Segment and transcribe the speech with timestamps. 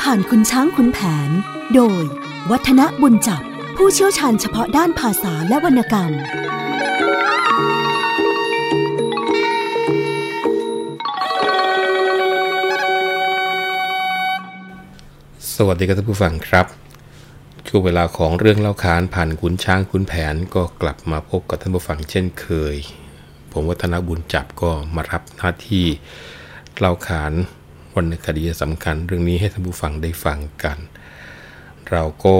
[0.00, 0.98] ผ่านคุณช้างคุณแผ
[1.28, 1.30] น
[1.74, 2.02] โดย
[2.50, 3.42] วัฒนบุญจับ
[3.76, 6.12] ผู้เชี่ยวชาญเฉพาะด้านภาษาและวรรณกรรม
[15.54, 16.66] สวัสดีครับท่านผู้ฟังครับ
[17.66, 22.76] ช่วงเวลาของเรื่องเล่าขานผ่านขุนช้างขุนแผนก็กลับมาพบกับท่านผู้ฟังเช่นเคย
[23.52, 25.86] ผมวัฒนบุญจับก็มารับหน้าที่
[26.78, 27.32] เล่าขาน
[27.94, 30.78] วรรณคดีสำคัญ เรื่องนี้ให้ท่านผู้ฟังได้ฟังกัน
[31.90, 32.36] เราก็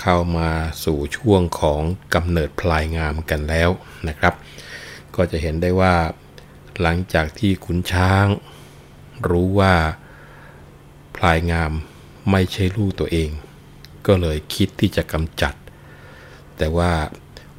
[0.00, 0.50] เข้ามา
[0.84, 1.82] สู่ช่วงของ
[2.14, 3.70] กำเนิดพลายงามกันแล้ว
[4.08, 4.34] นะครับ
[5.16, 5.94] ก็จะเห็นได้ว่า
[6.80, 8.26] หลังจากที่ขุนช้าง
[9.28, 9.74] รู้ว่า
[11.16, 11.72] พลายงาม
[12.30, 13.30] ไม่ใช่ลูกตัวเอง
[14.06, 15.54] ก็เลยคิดที่จะกำจัด
[16.58, 16.92] แต่ว่า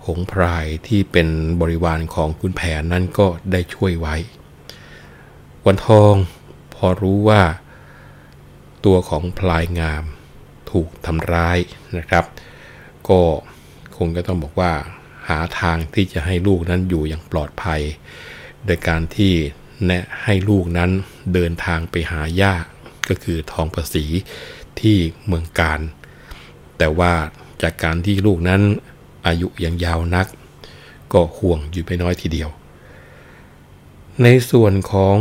[0.06, 1.28] หงพรายที่เป็น
[1.62, 4.16] บริวารของคุณแผนนั้นก็ได้ช่วยไว้
[5.66, 6.14] วันทอง
[6.86, 7.42] อรู้ว่า
[8.86, 10.04] ตัวของพลายงาม
[10.72, 11.58] ถูกทำร้าย
[11.98, 12.26] นะครับ
[13.10, 13.20] ก็
[13.98, 14.74] คงจะต้องบอกว่า
[15.28, 17.82] หาทางที่จะให้ลูกนั้นอยู่อย่างปลอดภัย
[18.66, 19.34] โดยการที่
[19.86, 20.92] แนะให้ลูกนั้น
[21.34, 22.54] เดินทางไปหาย่า
[23.10, 24.06] ก็คือทองประสี
[24.80, 25.80] ที่เมืองการ
[26.78, 27.14] แต่ว่า
[27.64, 28.62] จากการที่ลูกนั้น
[29.28, 30.28] อายุยังยาวนัก
[31.14, 32.50] ก็ห่วงอยู่ไม่น้อยทีเดียว
[34.22, 35.18] ในส่วนของ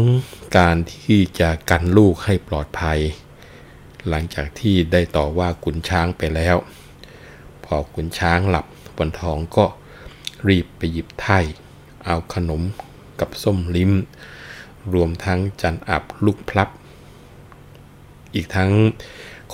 [0.58, 3.00] การที่จะกันลูกให้ปลอดภัย
[4.08, 6.56] หลังจากที่ได้ต่อว่าขุนช้างไปแล้ว
[7.64, 8.66] พอขุนช้างหลับ
[8.98, 9.66] วันทองก็
[10.48, 11.38] รีบไปหยิบไถ่
[12.04, 12.62] เอาขนม
[13.20, 13.92] กับส้มลิ้ม
[14.94, 16.68] รวมทั้งจันอับลูกพลับ
[18.34, 18.72] อีกทั้ง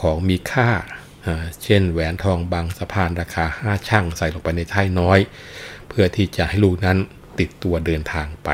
[0.00, 0.69] ของมีค่า
[1.62, 5.19] เช่นแหวนทองบางสะพานราคาห้าช่างใส่ลงไปในไถ่น้อย
[5.89, 6.98] เพื่อที่จะให้ลูกนั้น
[7.39, 8.50] ติดตัวเดินทางไป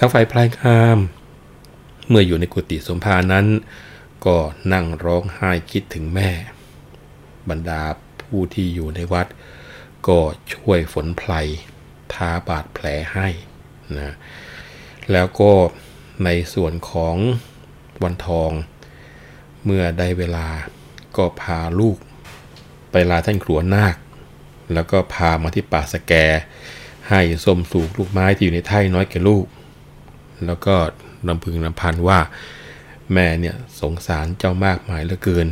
[0.00, 0.98] ทั้งฝ่ายพลายงาม
[2.08, 3.46] เมื่ออยู่ในกุฏิสมภานั้น
[4.26, 4.36] ก็
[4.72, 6.30] นั่งร้องไห้คิดถึงแม่
[7.48, 7.82] บรรดา
[8.20, 9.26] ผู้ที่อยู่ในวัด
[10.08, 10.18] ก็
[10.52, 11.32] ช่วยฝนไพล
[12.12, 13.28] ทาบาดแผลให้
[13.98, 14.12] นะ
[15.12, 15.52] แล้วก็
[16.24, 17.16] ในส่วนของ
[18.02, 18.50] วันทอง
[19.64, 20.48] เมื่อได้เวลา
[21.16, 21.98] ก็พาลูก
[22.90, 23.96] ไปลาท่านครัวนาค
[24.74, 26.12] แล้วก็พามาที่ป่าสแก
[27.08, 29.46] ให้ส้มสูกลูกไม้ที่อยู่ในไถ่น้อยแก่ลูก
[30.46, 30.74] แล้วก็
[31.28, 32.18] ลำพึงลำพันว่า
[33.12, 35.48] แม่เนี่ยสงสารเจ้ามากมายเหลือเกิน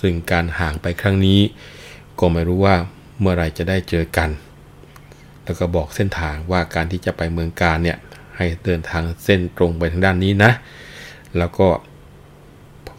[0.00, 1.40] ซึ่งการห่างไปครั้งนี้
[2.18, 2.76] ก็ไม่รู้ว่า
[3.20, 4.30] เมื่อไรจะได้เจอกัน
[5.44, 7.98] แล้วก็บอกเส้นทางว่าการที่จะไปเมืองการเนี่ย
[8.36, 10.52] ให้เดินทางเส้นตรงไปทางด้านนี้นะ
[11.38, 11.66] แล้วก็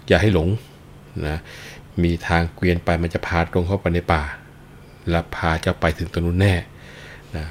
[0.07, 0.49] อย่าให้หลง
[1.27, 1.37] นะ
[2.03, 4.23] มีทางเกวียนไปมันจะพาตรงเข้าไปในป่า
[5.09, 6.55] และพาเจ้าไปถึงตรงนู้นแน่
[7.35, 7.45] นะ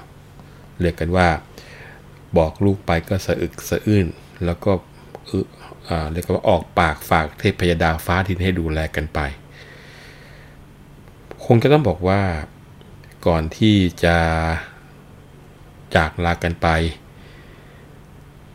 [0.81, 1.29] เรียกกันว่า
[2.39, 4.07] บอกลูกไปก็สะอึกสะอื้น
[4.45, 4.73] แล้วก็
[6.13, 9.21] เรียกว่าออกปากฝากเทพยดาฟ้าดินให้ดูแลกันไป
[11.45, 12.23] คงจะต้องบอกว่า
[13.27, 13.75] ก่อนที่
[14.05, 14.17] จะ
[15.97, 16.69] จากลากันไป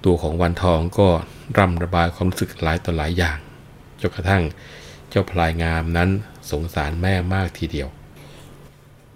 [0.03, 1.07] ตัวของวันทองก็
[1.57, 3.37] ร่ำระบายความรู้สึกหลายต่อหลายอย่าง
[4.01, 4.43] จนกระทั่ง
[5.09, 6.09] เจ้าพลายงามนั้น
[6.51, 7.89] สงสารแม่มากทีเดียว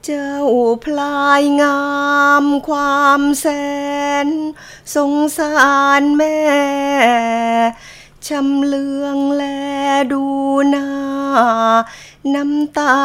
[0.07, 0.37] เจ้า
[0.83, 1.81] พลายงา
[2.43, 3.47] มความแส
[4.25, 4.27] น
[4.95, 5.53] สงสา
[6.01, 6.39] รแม่
[8.27, 9.43] ชำเลืองแล
[10.13, 10.25] ดู
[10.69, 10.89] หน้า
[12.35, 12.97] น้ำตา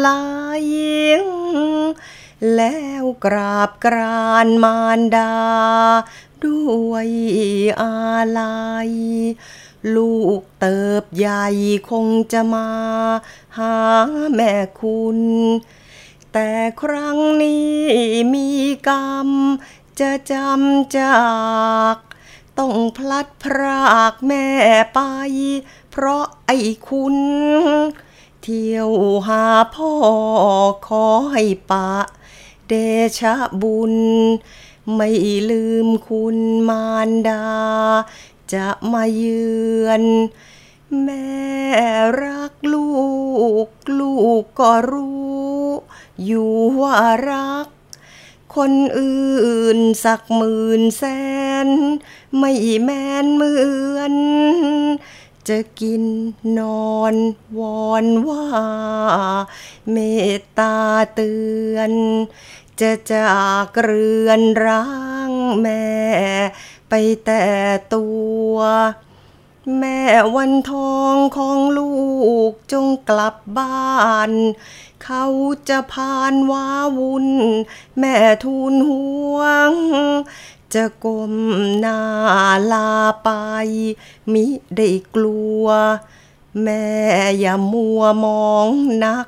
[0.00, 0.08] ไหล
[2.56, 5.34] แล้วกราบกรานมารดา
[6.44, 7.08] ด้วย
[7.80, 7.96] อา
[8.38, 8.90] ลัย
[9.94, 11.46] ลูกเติบใหญ่
[11.90, 12.68] คงจะมา
[13.58, 13.76] หา
[14.34, 15.20] แม่คุณ
[16.32, 16.50] แต่
[16.82, 17.80] ครั้งนี้
[18.34, 18.48] มี
[18.88, 19.28] กรรม
[20.00, 21.20] จะจำจา
[21.94, 21.96] ก
[22.58, 24.46] ต้องพลัดพรากแม่
[24.94, 25.00] ไป
[25.90, 26.56] เพราะไอ้
[26.88, 27.16] คุณ
[28.42, 28.90] เที่ยว
[29.26, 29.44] หา
[29.74, 29.92] พ่อ
[30.86, 31.90] ขอให้ปะ
[32.68, 32.72] เด
[33.18, 33.94] ชะบุญ
[34.94, 35.10] ไม่
[35.50, 36.36] ลืมคุณ
[36.68, 37.46] มารดา
[38.52, 39.50] จะมาเยื
[39.86, 40.02] อน
[41.02, 41.30] แม่
[42.22, 42.90] รักลู
[43.66, 43.68] ก
[43.98, 45.66] ลูกก็รู้
[46.24, 46.98] อยู่ว่า
[47.30, 47.66] รัก
[48.56, 51.04] คนอื่นสักหมื่นแส
[51.66, 51.68] น
[52.38, 52.52] ไม่
[52.82, 52.90] แม
[53.22, 53.54] นเหมื
[53.96, 54.14] อน
[55.48, 56.04] จะกิน
[56.58, 56.60] น
[56.92, 57.14] อน
[57.58, 58.46] วอนว่า
[59.90, 59.96] เม
[60.36, 60.76] ตตา
[61.14, 61.32] เตื
[61.74, 61.92] อน
[62.80, 64.86] จะจากเรือนร้า
[65.28, 65.30] ง
[65.60, 65.86] แม่
[66.88, 66.94] ไป
[67.24, 67.44] แต่
[67.94, 68.06] ตั
[68.52, 68.56] ว
[69.78, 70.00] แม่
[70.34, 71.92] วันทองของลู
[72.50, 74.30] กจงกลับบ้าน
[75.04, 75.24] เขา
[75.68, 76.68] จะพานว้า
[76.98, 77.28] วุ่น
[77.98, 79.38] แม่ทูลห่ว
[79.70, 79.72] ง
[80.74, 81.34] จะก้ม
[81.78, 82.00] หน้า
[82.72, 82.90] ลา
[83.24, 83.28] ไป
[84.32, 84.44] มิ
[84.76, 85.66] ได้กลัว
[86.62, 86.86] แม่
[87.40, 88.68] อย่ามัวมอง
[89.04, 89.26] นัก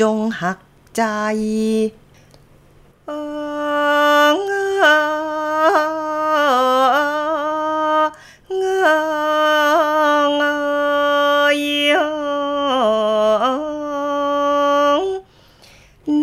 [0.00, 0.58] จงหัก
[0.96, 1.02] ใจ
[3.06, 3.08] เ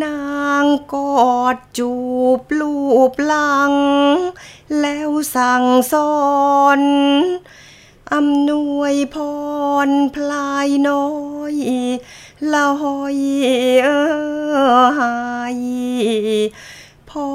[0.03, 0.95] นางก
[1.29, 1.91] อดจู
[2.39, 2.75] บลู
[3.11, 3.73] บหลัง
[4.81, 6.13] แล้วสั่งสอ
[6.79, 6.81] น
[8.13, 9.15] อำนวยพ
[9.87, 11.09] รพลายน้อ
[11.53, 11.55] ย
[12.51, 13.17] ละหอย
[13.83, 13.89] เอ
[15.55, 15.59] ย
[17.17, 17.31] พ่อ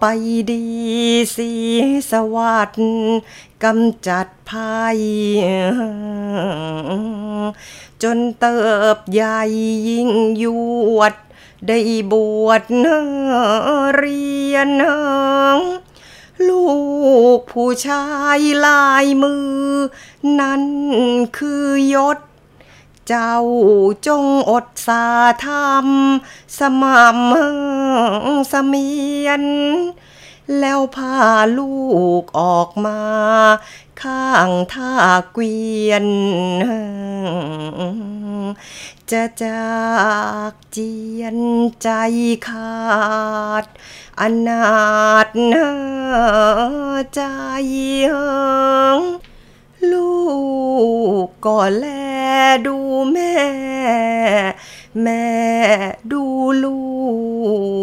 [0.00, 0.04] ไป
[0.50, 0.64] ดี
[1.36, 1.50] สี
[2.10, 2.84] สวัสดิ์
[3.64, 4.98] กำจัดภัย
[8.02, 8.60] จนเติ
[8.96, 9.40] บใหญ่
[9.88, 10.10] ยิ่ง
[10.42, 10.44] ย
[10.96, 11.14] วด
[11.68, 11.78] ได้
[12.12, 12.14] บ
[12.46, 12.62] วช
[13.96, 14.68] เรียน
[16.48, 16.66] ลู
[17.38, 18.04] กผู้ชา
[18.38, 19.54] ยลายมือ
[20.40, 20.62] นั้น
[21.36, 22.18] คือยศ
[23.08, 23.34] เจ้า
[24.06, 25.04] จงอดสา
[25.44, 25.86] ธรรม
[26.58, 28.88] สม่ำเสมี
[29.26, 29.44] ยน
[30.58, 31.16] แล้วพา
[31.58, 31.74] ลู
[32.22, 33.00] กออกมา
[34.02, 34.92] ข้างท่า
[35.32, 35.56] เกวี
[35.90, 36.06] ยน
[39.10, 39.74] จะจา
[40.50, 41.38] กเจียน
[41.82, 41.90] ใจ
[42.48, 42.82] ขา
[43.62, 43.64] ด
[44.20, 44.64] อนา
[45.26, 45.28] ถ
[47.14, 47.20] ใจ
[49.92, 50.14] ลู
[51.24, 51.86] กก็แล
[52.66, 52.76] ดู
[53.12, 53.34] แม่
[55.02, 55.26] แม่
[56.12, 56.24] ดู
[56.64, 56.82] ลู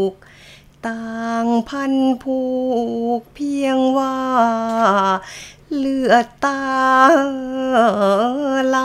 [0.09, 0.11] ก
[0.87, 1.93] ต่างพัน
[2.23, 2.41] ผู
[3.19, 4.17] กเพียงว่า
[5.75, 6.61] เลือดตา
[8.67, 8.77] ไหล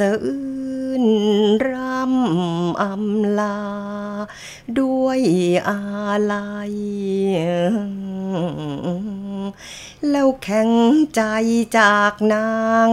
[0.00, 1.04] สะอื้น
[1.68, 3.60] รำอำลา
[4.78, 5.20] ด้วย
[5.68, 5.80] อา
[6.32, 6.74] ลัย
[10.10, 10.70] แล้วแข็ง
[11.14, 11.22] ใจ
[11.78, 12.50] จากนา
[12.84, 12.86] ง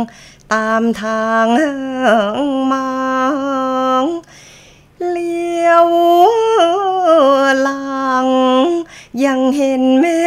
[0.54, 1.48] ตามทาง
[2.72, 2.90] มั
[4.02, 4.06] ง
[5.10, 5.88] เลี้ยว
[7.62, 8.28] หลัง
[9.26, 10.22] ยังเห็นแม่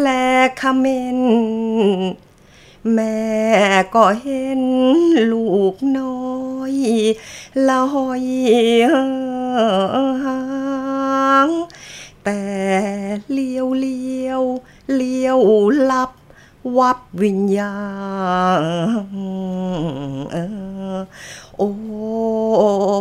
[0.00, 0.08] แล
[0.60, 0.86] คเม
[1.16, 1.18] น
[2.90, 3.20] แม่
[3.94, 4.62] ก็เห็น
[5.32, 6.30] ลูกน้อ
[6.72, 6.74] ย
[7.68, 7.84] ลอ
[8.20, 8.22] ย
[10.24, 10.40] หา
[11.46, 11.48] ง
[12.24, 12.42] แต่
[13.32, 14.42] เลี้ยวเลี้ยว
[14.94, 15.38] เลี้ยว
[15.90, 16.10] ลับ
[16.78, 17.76] วับวิญญา
[18.60, 18.64] ณ
[21.56, 21.70] โอ้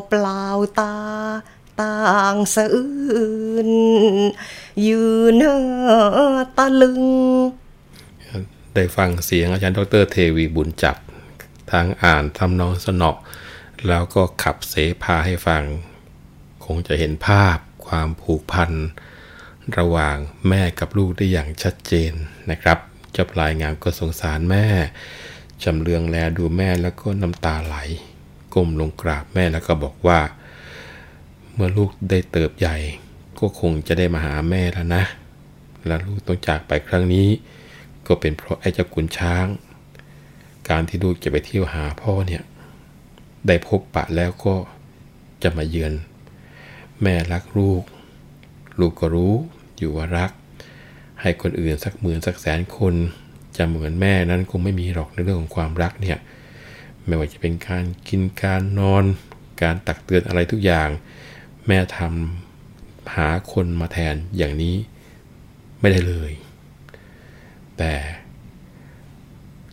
[0.09, 0.45] เปล่า
[0.79, 0.95] ตา
[1.81, 1.97] ต่า
[2.33, 2.89] งสะอื้
[3.67, 3.69] น
[4.87, 5.43] ยืน
[6.57, 7.03] ตะลึง
[8.75, 10.97] ได้ฟังเสียงอาจารย์ดรเทวีบุญจับ
[11.71, 13.11] ทางอ่านทำนองสนอ
[13.87, 14.73] แล้วก็ขับเส
[15.03, 15.63] พาให้ฟัง
[16.65, 17.57] คงจะเห็นภาพ
[17.87, 18.71] ความผูกพัน
[19.77, 22.11] ระหว่างแม่กับลูกได้อย่างชัดเจน
[22.51, 22.77] นะครับ
[23.11, 24.65] เจ้าพลายงามก็สงสารแม่
[25.63, 27.75] จำเลืองแลดูแม่แล้วก็น้ำตาไหล
[28.53, 30.19] ก้มลงกราบแม่แล้วก็บอกว่า
[31.53, 32.77] เมื่อลูกได้เติบใหญ่
[33.39, 35.03] ก็คงจะได้มาหาแม่แล้วนะ
[35.85, 37.27] แล้วลูกต้องจากไปครั้งนี้
[38.11, 39.45] ก็เป็นเพราะไอ้เจ้าขุนช้าง
[40.69, 42.43] การที่ลูกจะไปเที่ยวหาพ่อเนี่ย
[43.47, 44.55] ได้พบปะแล้วก็
[45.43, 45.93] จะมาเยือน
[47.01, 47.83] แม่รักลูก
[48.79, 49.33] ลูกก็รู้
[49.77, 50.31] อยู่ว่ารัก
[51.21, 52.93] ให้คนอื่นสักหมื่นสักแสนคน
[53.57, 56.17] จะเหมือนแม่นั้นคงไม่มีหรอกในเรื่องของความรักเนี่ย
[57.05, 59.03] ไม่ว่าจะเป็นการกินการนอน
[59.61, 60.89] การตักเตือนอะไรทุกอย่าง
[61.67, 64.75] แม่ทำหาคนมาแทนอย่างนี้
[65.81, 66.33] ไม่ได้เลย
[67.77, 67.95] แต่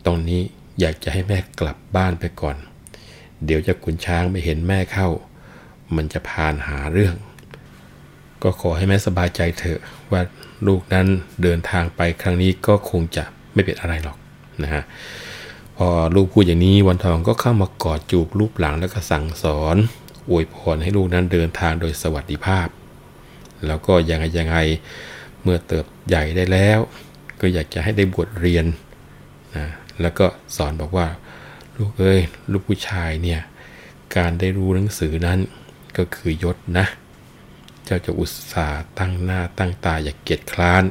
[0.05, 0.41] ตรงนี้
[0.79, 2.55] อยากจะให้แม่กลับบ้านไปก่อน
[3.45, 5.07] เดี๋ยวจะขุนช้างไม่เห็นแม่เข้า
[5.95, 7.15] มันจะพานหาเรื่อง
[8.43, 9.79] ก็ขอให้แม่สบายใจเถอะ
[10.11, 10.21] ว่า
[10.67, 11.07] ลูกนั้น
[11.43, 14.17] เดินทางไปครั้งนี้ก็คงจะไม่เป็นอะไรหรอก
[14.63, 14.83] นะฮะ
[15.77, 19.75] พอลูกพูดอย่างนี้วันทองก็เข้ามากอดจูบรูปหลังแล้วก็สั่งสอน
[20.29, 22.67] อวยพรให้ลูกนั้นเดินทางโดยสวัสดิภาพ
[23.67, 24.57] แล้วก็ยังไงยังไง
[25.41, 26.79] เมื่อเติบใหญ่ได้แล้ว
[27.41, 28.65] ก็อยากจะให้ได้บวชเรียน
[29.55, 29.65] นะ
[30.01, 30.25] แล้วก็
[30.55, 31.07] สอนบอกว่า
[31.77, 33.41] ลูกเอ้ยลูกผู้ชายเนี่ย
[34.15, 35.39] การได้รู้หนังสือนั้น
[35.97, 36.85] ก็คือยศนะ
[37.85, 40.83] เจ้าจะอุตส่าห์ตั้งหน้าตั้งตาอย่าเกียจคร้าน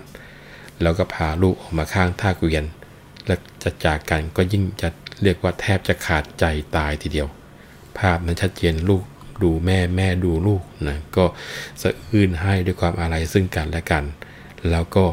[0.83, 2.65] แล้วก็พาลูกออกมาข้างท่าเกวียน
[3.27, 4.89] และจะจากกันก็ยิ่งจะ
[5.23, 6.45] เรียกว่าแทบจะขาดใจ
[6.77, 7.29] ตายทีเดียว
[7.99, 9.05] ภาพนั้นชัดเจนลูก
[9.43, 11.25] ดูแม่แม่ดูลูกนะก็
[11.81, 14.05] สะอื้นให้ด้วยความอาลัยซึ่งกันและกัน
[14.71, 15.05] แล้วก็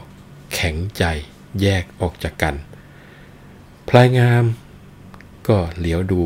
[0.55, 1.03] แข็งใจ
[1.61, 2.55] แยกออกจากกัน
[3.89, 4.43] พลายงาม
[5.47, 6.21] ก็เหลียวดู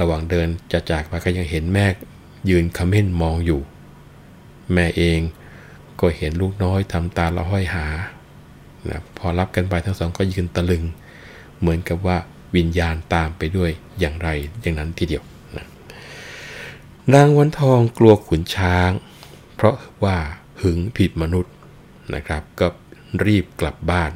[0.00, 1.86] ระหว่างเดินจะจากไปก็ยังเห็นแม่
[2.50, 3.60] ยืนคำเม่นมองอยู่
[4.72, 5.20] แม่เอง
[6.00, 7.86] ก็เห็นลูกน้อยทำตาละห้อยหา
[8.88, 10.84] นะพอรับกันไปทั้งสองก็ยืนตะลึง
[11.60, 12.16] เหมือนกับว่า
[12.56, 14.28] วิญญาณตามไปด้วยอย่างไร
[14.62, 15.24] อย่างนั้นทีเดียว
[15.56, 15.66] นะ
[17.14, 18.90] นางวันทองกลัวขุนช้าง
[19.54, 20.16] เพราะว่า
[20.60, 21.54] หึงผิดมนุษย์
[22.14, 22.66] นะครับ ก็
[23.24, 24.12] รีบกลับบ้าน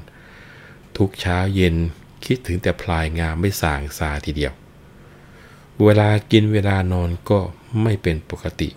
[0.96, 1.76] ทุกเช้าเย็น
[2.25, 4.53] คิดถึงแต่พลายงามไม่สางซาทีเดียว
[5.85, 7.39] เวลากินเวลานอนก็
[7.83, 8.69] ไม่เป็นปกติ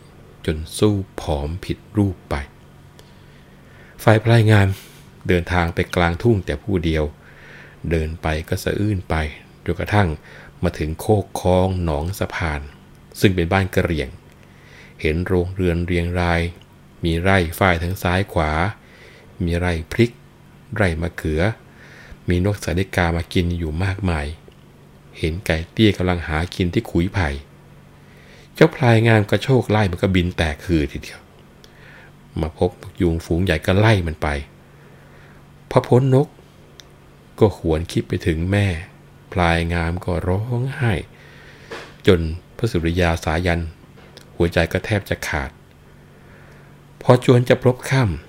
[0.46, 2.36] จนสู้ผอมผิดรูปไป
[4.04, 4.68] ฝ่ายพลายงาม
[5.28, 7.04] เดินทางไปกลางทุ่งแต่ผู้เดียว
[7.92, 9.16] เดินไปก็สะอื้นไป
[9.66, 10.08] จนกระทั่ง
[10.64, 12.62] มาถึงโคกคลองหนองสะพาน
[13.20, 14.10] ซึ่งเป็นบ้านกระเรียง
[15.02, 16.42] เห็นโรงเรือนเรียงราย
[17.04, 18.52] มีไร่ฝ้ายทั้งซ้ายขวา
[19.44, 20.12] มีไร่พริก
[20.76, 21.42] ไร่มะเขือ
[22.30, 24.26] มีนกสาลิกามากินอยู่มากมาย
[25.18, 27.30] เห็นไก่เตี้ยกำลังหากินที่ขุยไผ่
[28.54, 31.20] เจ้าพลายงามกระโชกไล่มันก็บินแตกคือทีเดียว
[32.42, 34.28] มาพบยุงฝูงใหญ่ก็ไล่มันไป
[35.70, 36.28] พอพ้นนก
[37.40, 38.68] ก็ขวนคิดไปถึงแม่
[39.32, 40.94] พลายงามก็ร้องไห้
[42.08, 42.20] จน
[42.58, 43.62] พระสุริยาสายัน
[44.36, 45.52] หัวใจก็แทบจะขาด
[47.02, 48.23] พอจวนจะพบค่ำ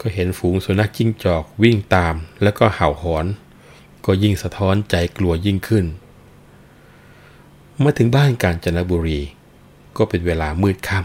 [0.00, 3.26] ก็เห็นฝูงสุนัขจิ้งจอกวิ่งตามแล้วก็เห่าหอน
[4.06, 5.86] ก็ยิ่งสะท้อนใจกลัวยิ่งขึ้น
[7.78, 9.20] เมื่อถึงบ้านกาญจนบุรี
[9.96, 11.00] ก็เป็นเวลามืดค่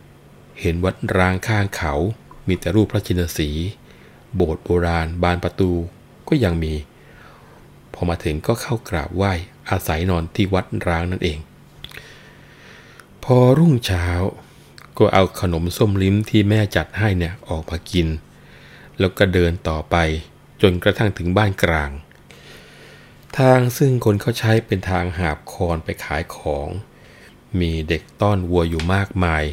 [0.00, 1.92] ำเห็นวัดร้างข้างเขา
[2.48, 3.50] มีแต่รูปพระชินสี
[4.34, 5.70] โบสถ์โบราณ บานประตู
[6.28, 6.74] ก็ยังมี
[7.92, 9.32] พอมาถึงก็เข้ากราบไหว้
[9.70, 11.38] อาศัยนอนที่วัดร้างนั่นเอง
[13.24, 14.06] พอรุ่งเช้า
[14.98, 18.06] ก็เอาขนมส้มลิ้มที่แม่จัดให้เนี่ยออกมากิน
[19.00, 19.96] แล้วก็เดินต่อไป
[20.62, 21.90] จนกระทั่งถึงบ้านกลาง
[23.38, 26.68] ทางซึ่งคนเขาใช้เป็นทางหาบคอนไปขายของ
[27.60, 29.44] มีเด็กต้อนวัวอยู่มากมาย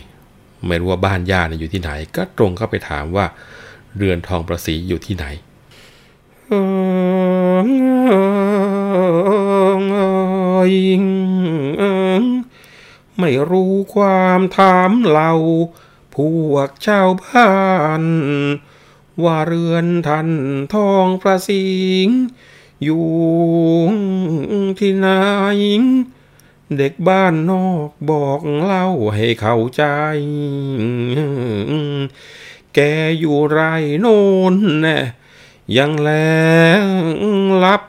[0.67, 3.25] ไม่รู้ว่าบ้านญาติอยู่ที่ไหน ก็ตรงเข้าไปถามว่า
[3.95, 5.25] เรือนทองประสีอยู่ที่ไหน
[13.19, 15.31] ไม่รู้ความถามเรา
[16.15, 16.17] พ
[16.51, 17.51] วกชาวบ้า
[18.01, 18.03] น
[19.23, 20.29] ว่าเรือนท่าน
[20.73, 21.65] ทองประสิ
[22.05, 22.07] ง
[22.83, 23.05] อยู่
[24.79, 25.07] ที่ไหน
[26.77, 29.83] เด็กบ้านนอกบอกเล่าให้เข้าใจ
[32.73, 32.79] แก
[33.19, 33.59] อยู่ไร
[33.99, 34.19] โน่
[34.53, 34.97] นแน่
[35.77, 36.09] ยังแล
[37.63, 37.81] ลับ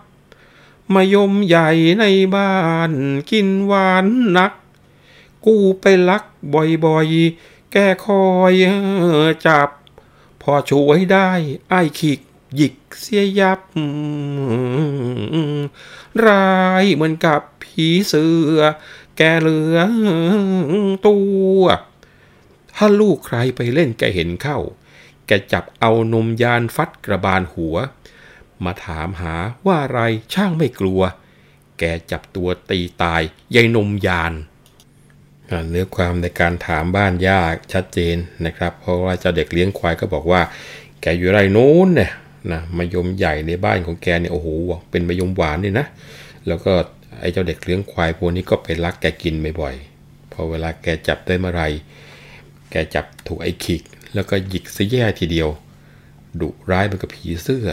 [0.95, 2.55] มายมใหญ่ในบ้า
[2.91, 2.93] น
[3.31, 4.53] กินหวานนัก
[5.47, 8.55] กูไปลักบ่อยๆ แกคอย
[9.47, 9.69] จับ
[10.43, 11.31] พอช่วยได้
[11.69, 12.21] ไอ้ขิก
[12.57, 13.61] หยิกเสียยับ
[16.27, 18.25] รายเหมือนกับผีเสื
[18.57, 18.61] อ
[19.17, 19.79] แกเหลือ
[21.07, 21.19] ตั
[21.59, 21.63] ว
[22.77, 24.59] ถ้าลูกใครไปเล่นแกเห็นเข้า
[25.27, 27.77] แกจับเอานมยานฟัดกระบาลหัว
[28.65, 29.35] มาถามหา
[29.67, 30.01] ว่าอะไร
[30.33, 31.01] ช่างไม่กลัว
[31.79, 33.23] แกจับตัวตีตาย
[33.55, 34.33] ยายนมยาน
[35.71, 38.17] เนื้อความในการถามบ้านยากชัดเจน
[38.47, 40.41] นะครับ เพราะว่าเจ้าเด็กเลี้ยงควายก็บอกว่า
[41.01, 42.11] แกอยู่ไรโน้นเนี่ย
[42.53, 44.49] นะมายมใหญ่ในบ้านของแกเนี่ยโอ้โห
[44.91, 45.87] เป็นมายมหวานนี่นะ
[46.47, 46.73] แล้วก็
[47.21, 51.63] ไอ้เจ้าเด็กเลี้ยงควายพวกนี้ก็ไปลักแกกินบ่อยๆพอเวลาแกจับได้เมื่อไร
[52.71, 53.83] แกจับถูกไอ้ขิก
[54.15, 55.49] แล้วก็หยิกซะแย่ทีเดียว
[56.41, 57.67] ดุร้ายเหมือนกับผีเสื้อ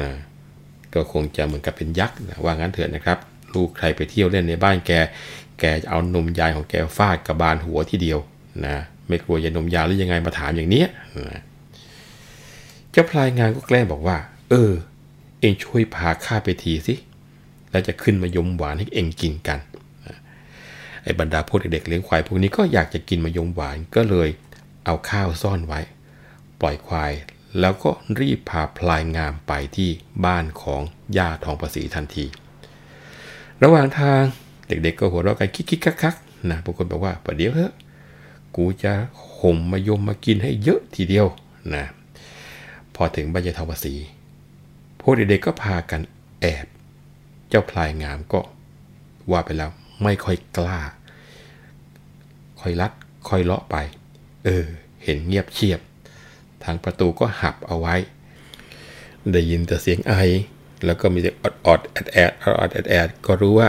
[0.00, 0.10] นะ
[0.94, 3.18] ก็คงจะเหมือนกับเป็นยักษ์นะว่างั้นเถอะนะครับ
[3.54, 4.92] ลูกใครไปเที่ยวเล่นในบ้านแก
[5.60, 8.18] แกจะเอานมยายของแกฟาดกับบานหัวทีเดียว
[8.66, 8.76] นะ
[9.08, 10.88] ไม่กลัวยานมยาหรือยังไงมาถามอย่างเนี้ย
[11.32, 11.42] นะ
[12.90, 14.16] เจ้าพลายงานก็แกล้งบอกว่า
[14.50, 14.72] เออ
[15.40, 16.94] เองช่วยพาข้าไปทีสิ
[17.70, 19.58] แล้วจะขึ้นมายมหวานให้เองกินกัน
[21.02, 24.28] ไอ้บรรดาพวกเด็กเลี้ยงควายพวกนี้ก็อยากจะกินมะยมหวานก็เลย
[24.84, 25.80] เอาข้าวซ่อนไว้
[26.60, 27.12] ปล่อยควาย
[27.60, 29.90] แล้วก็รีบพาพลายงามไปที่
[30.24, 30.82] บ้านของ
[31.16, 32.26] ย่าทองประสีทันที
[33.62, 34.22] ระหว่างทาง
[34.68, 37.72] เด็กๆก็หัวเราะกันคิกๆคักๆนะบางคนบอกว่าประเดี๋ยวเถอะ
[38.56, 38.92] กูจะ
[39.38, 41.26] ห่มมะยมมากินให้เยอะทีเดียว
[41.74, 41.84] นะ
[42.94, 43.94] พอถึงบ้านย่าทองประศรี
[45.00, 46.00] พวกเด็กๆก็พากัน
[46.40, 46.66] แอบ
[47.48, 48.40] เจ้าพลายงามก็
[49.30, 49.70] ว่าไปแล้ว
[50.02, 50.80] ไม่ค่อยกล้า
[52.60, 52.92] ค่อยลัด
[53.28, 53.76] ค่อยเลาะไป
[54.44, 54.64] เออ
[55.04, 55.80] เห็นเงียบเชียบ
[56.64, 57.94] ทางประตูก็หับเอาไว้
[59.32, 60.14] ได้ยินแต่เสียงไอ
[60.84, 63.68] แล้วก็มีเสียงออดออดแอดแอดออดแอดแอดก็รู้ว่า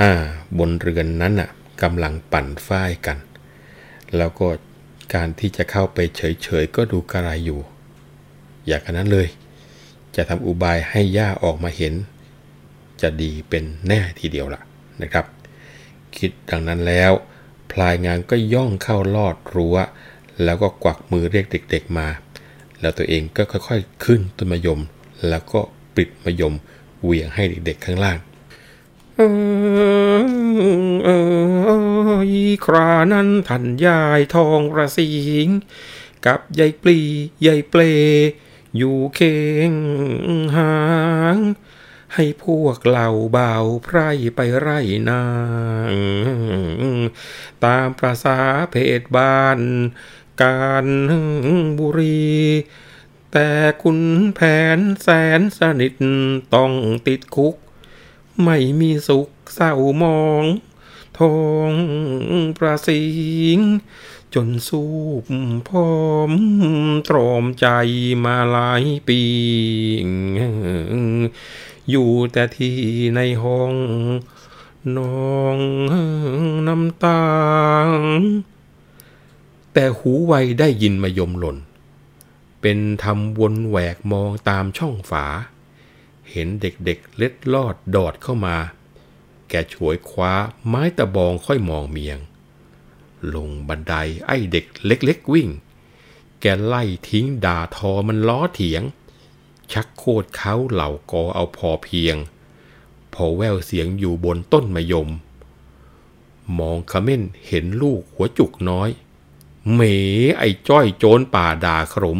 [0.00, 0.12] อ่า
[0.58, 1.50] บนเรือนนั้นน่ะ
[1.82, 3.18] กำลังปั่นฝ้ายกัน
[4.16, 4.48] แล้วก็
[5.14, 7.60] การที่จะเข้าไปเฉยๆก็ดูกระไรอยู่
[8.68, 9.28] อยากนั้นเลย
[10.16, 11.94] จะทำอุบายให้ย่าออกมาเห็น
[13.00, 14.62] จะดีเป็นแน่ทีเดียวล่ะ
[15.02, 15.26] นะครับ
[16.16, 17.12] คิดดังนั้นแล้ว
[17.70, 19.76] พลายงานก็ย่องเข้าลอดรั้ว
[20.44, 22.08] แล้วก็กวักมือเรียกเด็ก ๆมา
[22.80, 24.80] แล้วตัวเองก็ค่อยๆ ขึ้นต้นมะยม
[25.28, 25.60] แล้วก็
[25.96, 26.54] ปิดมะยม
[27.02, 28.18] เหวี่ยงให้เด็กๆข้างล่าง
[29.20, 29.24] เอ
[30.20, 30.24] อ
[31.04, 31.08] เอ
[32.20, 35.10] อครานั้นท่านยายทองประสิ
[35.46, 35.48] ง
[36.26, 37.00] กับยายปลี
[37.46, 37.82] ยายเปล
[38.76, 39.72] อยู่เคียง
[40.56, 40.76] หา
[41.36, 41.38] ง
[42.14, 45.24] ให้พวกเหล่าเบาไพร่ไปไร่นา
[45.92, 45.94] ง
[47.64, 48.38] ตามประษา
[48.70, 49.60] เพศบ้าน
[50.42, 50.86] การ
[51.78, 52.32] บุรี
[53.32, 53.48] แต่
[53.82, 53.98] คุณ
[54.34, 54.40] แผ
[54.76, 55.08] นแส
[55.38, 55.94] นสนิท
[56.54, 56.72] ต้อง
[57.06, 57.56] ติดคุก
[58.44, 60.44] ไม่มีสุขเศร้ามอง
[61.18, 61.36] ทอ
[61.70, 61.72] ง
[62.58, 63.04] ประสิ
[63.56, 63.58] ง
[64.34, 64.84] จนสู
[65.22, 65.24] บ
[65.68, 66.32] พร้อม
[67.08, 67.66] ตรอมใจ
[68.24, 69.22] มาหลายปี
[71.90, 72.78] อยู่แต่ที่
[73.16, 73.74] ในห้อง
[74.96, 74.98] น
[75.36, 75.58] อง
[76.66, 77.22] น้ำตา
[79.72, 81.56] แต่หูไวได้ยินมายมหล่น
[82.60, 85.24] เป็นทำวนแหวกมองตามช่องฝา
[86.30, 88.56] เห็นเด็กๆ เล็ดลอดดอดเข้ามา
[89.48, 90.32] แกฉวยคว้า
[90.66, 92.18] ไม้ตะบองค่อยมองเมียง
[93.34, 93.94] ลงบันได
[94.26, 95.48] ไอ้เด็กเล็กๆวิ่ง
[96.40, 98.82] แกไล่ทิ้งด่าทอมันล้อเถียง
[99.72, 102.16] ชักโคตรเขาเหล่ากอเอาพอเพียง
[103.14, 105.08] พอแววเสียงอยู่บนต้นมะยม
[106.58, 108.88] มองขม้นเห็นลูกหัวจุกน้อย
[109.72, 109.80] เหม
[110.38, 112.18] ไอ้จ้อยโจรป่าด่าขรม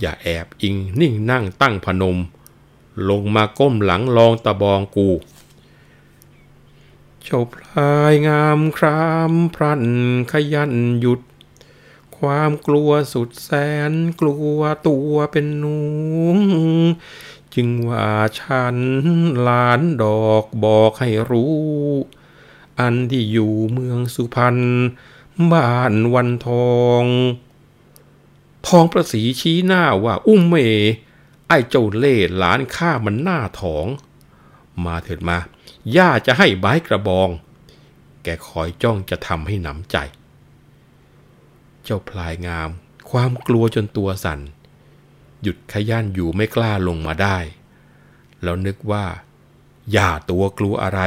[0.00, 2.18] อย่าแอบอิงนิ่งนั่งตั้งพนม
[3.08, 5.08] ลงมาก้มหลังลองตะบองกู
[7.22, 9.84] เจ้าพลายงามครามพรัน
[10.32, 11.20] ขยันหยุด
[12.16, 13.50] ความกลัวสุดแส
[13.90, 15.78] นกลัวตัวเป็นหนู
[17.54, 18.08] จึงว่า
[18.38, 18.76] ฉัน
[19.42, 21.56] หลานดอกบอกให้รู้
[22.80, 24.58] อันที่อยู่เมืองสุพรรณ
[25.52, 27.04] บ้านวันทอง
[28.66, 30.56] ทองประสีชี้หน้าว่าอุ้มเม
[31.52, 33.86] ไอ้เจ้าเล่หลานข้ามันหน้าถอง
[34.84, 35.38] มาเถิดมา
[35.96, 37.28] ย่าจะให้ไม้กระบอง
[38.22, 39.96] แกคอยจ้องจะทำให้หนำใจ
[41.84, 42.70] เจ้าพลายงาม
[43.10, 44.40] ความกลัวจนตัวสั่น
[45.42, 47.38] หยุดขยันอยู่ไม่กล้าลงมาได้
[48.42, 49.04] แล้วนึกว่า
[49.96, 51.00] ย่าตัวกลัวอะไร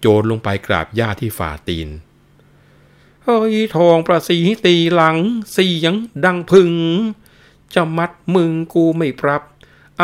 [0.00, 1.88] โจรลงไปกราบย่าที่ฝ่าตีน
[3.24, 5.16] เฮ้ยทองประสีตีหลัง
[5.52, 5.94] เสียง
[6.24, 6.72] ดังพึง
[7.74, 9.42] จะมัดมึงกูไม่ปรับ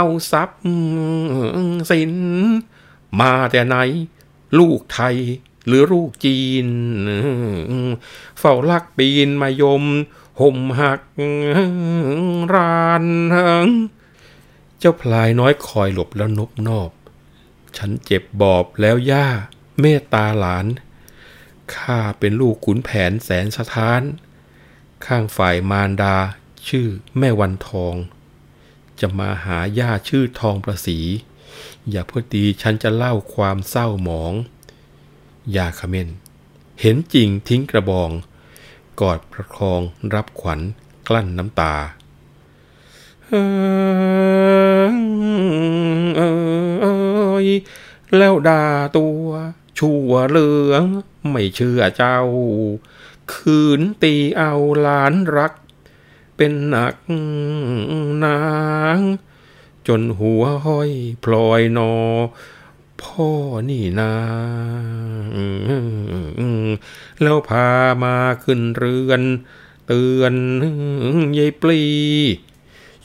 [0.01, 0.51] เอาซับ
[1.91, 2.13] สิน
[3.21, 3.77] มาแต่ไหน
[4.59, 5.17] ลูกไทย
[5.67, 6.69] หรือลูกจีน
[8.39, 9.85] เฝ้าลักปีนมายม
[10.41, 11.01] ห่มหัก
[12.55, 13.07] ราน
[14.79, 16.91] เจ้าพลายน้อยคอยหลบแล้วนบนอบ
[17.77, 19.27] ฉันเจ็บบอบแล้วย่า
[19.81, 20.67] เมตตาหลาน
[21.75, 24.03] ข้าเป็นลูกขุนแผนแสนสถาน
[25.07, 26.17] ข้างฝ่ายมารดา
[26.69, 26.87] ชื่อ
[27.19, 27.95] แม่วันทอง
[29.01, 30.99] จะมาหาย่าชื่อทองประสี
[31.91, 34.33] อย่าเพื่อตีฉันจะเล่าความเศร้าหมอง
[35.57, 36.09] ยาขเมน
[36.81, 38.11] เห็นจริงทิ้งกระบอง
[39.01, 39.81] กอดประคอง
[40.15, 40.61] รับขวัญ
[41.09, 41.75] กลั้นน้ำตา
[43.27, 43.33] เอ
[48.17, 48.65] แล้วด่า
[48.97, 49.29] ตัว
[49.79, 50.85] ชั่วเหลือง
[51.31, 52.19] ไม่เชื่อเจ้า
[53.35, 55.53] คืนตีเอาหลานรัก
[56.41, 56.95] เป็นหนัก
[58.25, 58.41] นา
[58.97, 58.99] ง
[59.89, 60.91] จนหัวห้อย
[61.25, 61.95] พลอยนอ
[63.03, 63.31] พ่อ
[63.69, 64.15] นี่นา
[67.23, 67.69] แล้วพา
[68.05, 69.23] มาขึ้นเรือน
[69.87, 70.35] เตือน
[71.39, 71.83] ยายปลี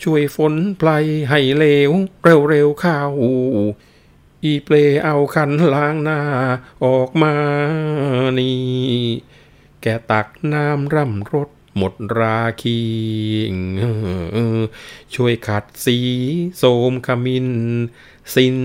[0.02, 0.90] ช่วยฝนไพล
[1.30, 1.92] ให้เลว
[2.50, 3.12] เร็วๆข้าว
[4.44, 6.20] อีเปลเอาขันล้างหน้า
[6.86, 7.34] ออกมา
[8.40, 8.58] นี่
[9.82, 12.82] แกตักน้ำร่ำรด หมดราคี
[15.14, 15.98] ช่วยขัดสี
[16.58, 17.50] โสมขมิน
[18.36, 18.58] สิน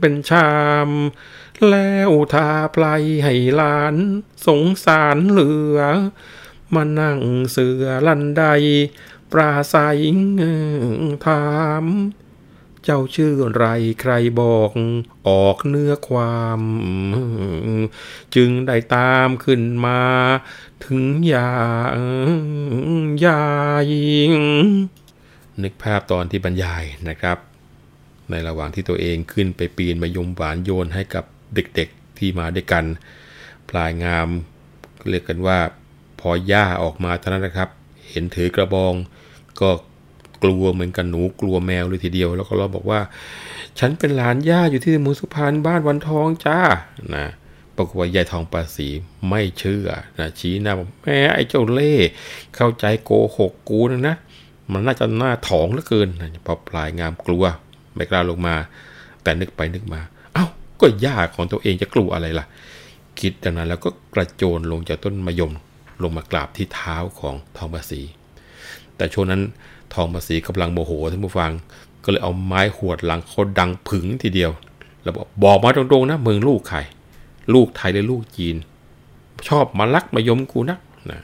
[0.00, 0.52] เป็นชา
[0.88, 0.90] ม
[1.68, 2.84] แล้วทาไพล
[3.24, 3.96] ให้หลาน
[4.46, 5.78] สงสารเหลือ
[6.74, 8.42] มานั่งเสือลันได
[9.32, 10.00] ปราศัย
[11.26, 11.46] ถา
[11.82, 11.84] ม
[12.84, 13.64] เจ้าชื่อไร
[14.00, 14.70] ใครบอก
[15.28, 16.62] ออกเนื้อความ
[18.34, 20.00] จึงได้ตามขึ้นมา
[20.86, 21.50] ถึงยา
[23.24, 23.40] ยา
[23.92, 24.32] ยิง
[25.62, 27.38] นึกภาพตอนที่บรรยายนะครับ
[28.30, 32.84] ในระหว่างที่ตัวเองขึ้นไปปีนมายมหวานโยนให้กับเด็กๆที่มาด้วยกัน
[33.68, 34.28] พลายงาม
[35.08, 35.58] เรียกกันว่า
[36.20, 37.68] พอย่าออกมาเท่านั้นนะครับ
[38.10, 38.94] เห็นถือกระบอง
[39.60, 39.70] ก็
[40.42, 43.00] กลัวเหมือนกันหนูกลัวแมวเลยทีเดียว แล้วก็เราบอกว่า
[43.78, 46.60] ฉันเป็นหลานย่าอยู่ที่มูสุพรรณบ้านวันทองจ้า
[47.14, 47.26] นะ
[47.78, 48.88] ปรากฏว่ายายทองปาสี
[49.28, 49.88] ไม่เชื่อ
[50.18, 51.94] นะชี้หน้าบอกแม่ไอ้เจ้าเล่
[52.54, 54.16] เข้าใจโกหกกูนะนะ
[54.72, 57.44] มันน่าจะหน้าถองเหลือเกินนะพอปลายงามกลัว
[57.94, 58.54] ไม่กล้าลงมา
[59.22, 60.00] แต่นึกไปนึกมา
[60.34, 60.46] เอ้า
[60.80, 62.46] ก็ย่าของตัวเองจะกลัวอะไรล่ะ
[63.20, 65.52] คิดดังนั้นแล้วก็กระโจนลงจากต้นมะยม
[66.02, 68.00] ลงมากราบที่เท้าของทองภาษี
[68.96, 69.42] แต่ช่วงนั้น
[69.94, 71.52] ทองภาษีกำลังโมโหท่านผู้ฟัง
[72.04, 74.50] ก็เลยเอาไม้หวดหลังเขาดังผึงทีเดียว
[75.02, 76.78] แล้วบอกบอกมาตรงๆนะมึงลูกใคร
[77.54, 78.56] ลูกไทยหรือลูกจีน
[79.48, 80.80] ชอบมาลักมายมกูนัก
[81.10, 81.20] นะ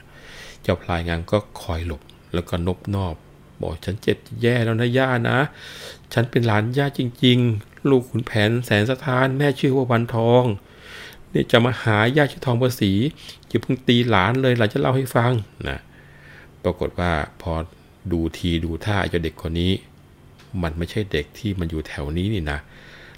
[0.61, 2.01] เจ้าพลายงานก็คอยหลบ
[2.33, 3.15] แล้วก็นบนอบ
[3.61, 5.37] บอกฉันเจ็บแย่แล้วนะย่านะ
[6.13, 10.43] ฉันเป็นหลานย่าจริง ๆ ลูกขุนแผนแสนสถานแม่ชื่อว่าวันทอง
[11.29, 12.91] เนี่ยจะมาหาย่าชื่อทองประสี
[13.47, 15.31] อย่าเพิ่งตีหลานเลยหลานจะเล่าให้ฟัง
[15.69, 15.79] นะ
[16.63, 17.11] ปรากฏว่า
[17.41, 17.53] พอ
[18.11, 19.71] ดูทีดูท่าเจ้าเด็กคนนี้
[20.63, 22.59] มันไม่ใช่เด็กที่มันอยู่แถวนี้นี่นะ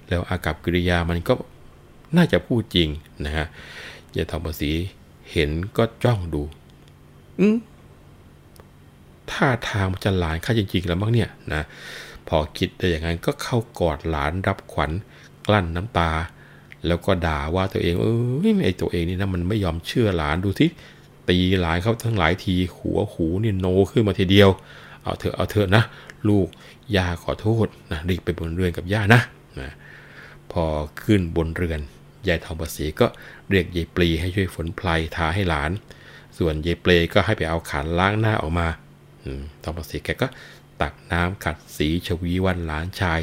[0.08, 1.34] แล้วอากับกิริยามันก็
[2.16, 2.88] น่าจะพูดจริง
[3.24, 3.46] นะฮะ
[4.16, 4.70] ยายทองประสี
[5.32, 6.42] เห็นก็จ้องดู
[7.40, 7.56] อืม
[9.30, 11.62] ท่าทางมันจะหลานข้าจริงๆแล้วมั้งเนี่ยนะ
[12.28, 14.90] พอคิดได้อย่างนั้นก็เข้ากอดหลานรับขวัญ
[15.46, 16.10] กลั้นน้ำตา
[16.86, 18.06] แล้วก็ด่าว่าตัวเองเอ
[18.44, 20.66] อไอตัวเองนี่นะมันไม่ยอมเชื่อหลานดูสิ
[21.28, 24.50] ตีหลานเขาทั้งหลายทีหัวหูนี่โนขึ้นมาทีเดียว
[25.02, 25.82] เอาเถอะเอาเถอะนะ
[26.28, 26.48] ลูก
[26.96, 29.20] ย่าขอโทษนะรีบไปบนเรือนกับย่านะ
[29.60, 29.70] นะ
[30.52, 30.64] พอ
[31.02, 31.80] ขึ้นบนเรือน
[32.28, 33.06] ยายทองประสีก็
[33.50, 35.70] เรียกยายปลีให้ช่วยฝนพลายทาให้หลาน
[36.38, 38.68] ส่วนยายเปลก็ให้ไปเอาขันล้างหน้าออกมา
[39.62, 40.28] ทองประสีแกก็
[40.80, 43.20] ตักน้ำขัดสีชวีวันหลานชาย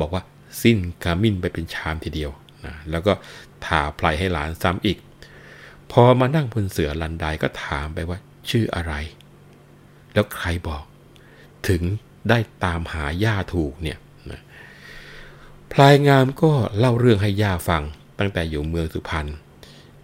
[0.00, 0.22] บอกว่า
[0.62, 2.30] สิ้นกามินไปเป็นชามทีเดียว
[2.64, 3.12] นะแล้วก็
[3.66, 4.98] ถาพลายให้หลานซ้ำอีก
[5.90, 8.18] พอมานั่งบนเสือลันไดก็ถามไปว่า
[8.50, 8.94] ชื่ออะไร
[10.12, 10.84] แล้วใครบอก
[11.68, 11.82] ถึง
[12.28, 13.98] ได้ตามหาย่าถูกเนี่ย
[15.72, 17.82] พลายงามก็เล่าเรื่องให้ย่าฟัง
[18.18, 19.26] ตั้งแต่อยู่เมืองสุพรรณ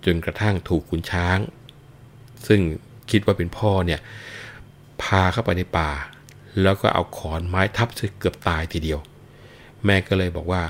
[0.05, 1.39] จนกระทั่งถูกขุนช้าง
[2.47, 2.61] ซึ่ง
[3.11, 4.01] คิดว่าเป็นพ่อเนี่ย
[5.03, 5.91] พาเข้าไปในป่า
[6.63, 9.01] แล้วก็เอาขอนไม้ทับจนเกือบตายทีเดียว
[9.85, 10.63] แม่ก็เลยบอกว่า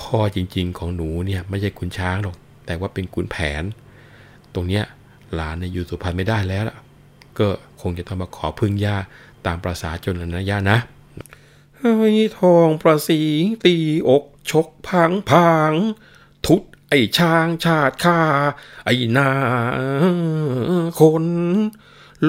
[0.00, 3.62] พ่อจริง ๆ ของหนูเนี่ยไม่ใช่ขุนช้างหรอก แต่ว่าเป็นขุนแผน
[4.54, 4.84] ตรงเนี้ย
[5.34, 6.76] หลานเนี่ยอยู่สุพรรณไม่ได้แล้วล่ะ
[7.38, 7.46] ก็
[7.80, 8.96] คงจะต้องมาขอพึ่งย่า
[9.46, 10.78] ตามประษาจนอนะย่านะ
[11.86, 13.20] เฮ้ทองประสี
[13.64, 13.76] ตี
[14.08, 15.72] อกชกพังพัง
[16.46, 18.20] ทุดไอ้ช้างชาติข้า
[18.84, 19.30] ไอ้นา
[21.00, 21.24] คน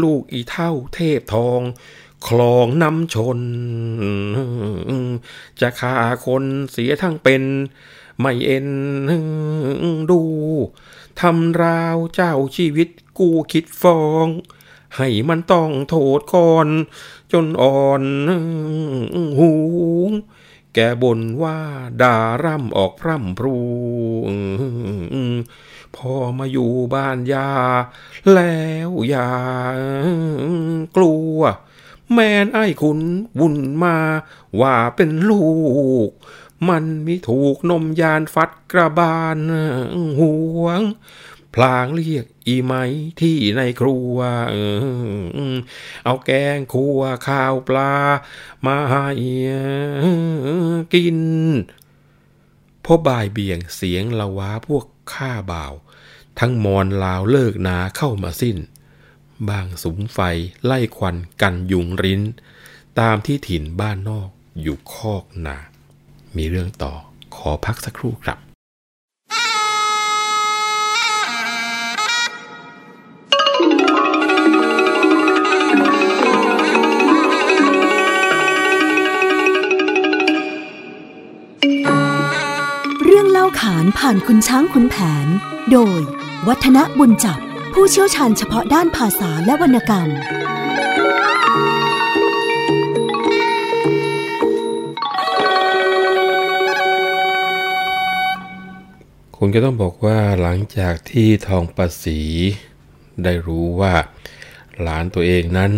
[0.02, 1.62] ลูกอีเท่าเทพทอง
[2.28, 3.39] คลองน้ำชน
[5.62, 7.44] จะฆ่าคนเสียทั้งเป็น
[8.20, 8.70] ไม่เอ็น
[10.10, 10.22] ดู
[11.22, 12.89] ทำราวเจ้าชีวิต
[13.20, 14.28] กูคิดฟอง
[14.98, 16.68] ให้มันต้องโทษก่อน
[17.32, 18.04] จนอ่อน
[19.40, 19.52] หู
[20.74, 21.60] แกบ่นว่า
[22.02, 23.58] ด่าร่ำออกพร่ำพรู
[25.96, 27.50] พอมาอยู่บ้านยา
[28.34, 29.32] แล้วยา
[30.96, 31.40] กลัว
[32.14, 33.00] แม่นไอ้คุณ
[33.40, 33.98] วุ่นมา
[34.62, 35.46] ว่าเป็นลู
[36.08, 36.10] ก
[36.70, 39.38] มันมีถูกนมยานฟัดกระบาล
[40.20, 40.82] ห่วง
[41.56, 42.74] พลางเรียกอีไหม
[43.22, 44.15] ที่ในครัว
[46.04, 47.94] เอาแกงคัวข้าวปลา
[48.65, 49.08] มาให้
[50.94, 51.20] กิน
[52.86, 55.74] พอบ่ายเบี่ยงเสียงละว้าพวกข้าบ่าว
[56.39, 58.58] ทั้งมอนลาวเลิกนาเข้ามาสิ้น
[59.50, 60.20] บางสุมไฟ
[60.65, 62.22] ไล่ควันกันยุงริ้น
[63.00, 64.30] ตามที่ถิ่นบ้านนอก
[64.62, 65.58] อยู่คอกนา
[66.38, 66.94] มีเรื่องต่อ
[67.36, 68.39] ขอพักสักครู่ครับ
[84.10, 85.28] ผ่านคุณช้างคุณแผน
[85.72, 86.00] โดย
[86.48, 87.39] วัฒนบุญจับ
[87.74, 90.10] ผู้เชี่ยวชาญเฉพาะด้านภาษาและวรรณกรรม
[99.38, 102.22] คงจะต้องบอกว่าหลังจากที่ทองประสี
[103.24, 103.94] ได้รู้ว่า
[104.82, 105.72] หลานตัวเองนั้น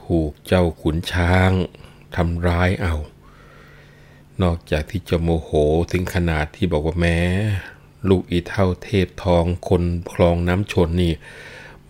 [0.00, 1.50] ถูกเจ้าขุนช้าง
[2.16, 2.94] ทำร้ายเอา
[4.42, 5.50] นอกจากที่จะโมโห
[5.92, 7.18] ถึงขนาดที่บอกว่าแม้
[8.08, 11.12] ลูกอีเท่าเทพทองคนคลองน้ำชนนี่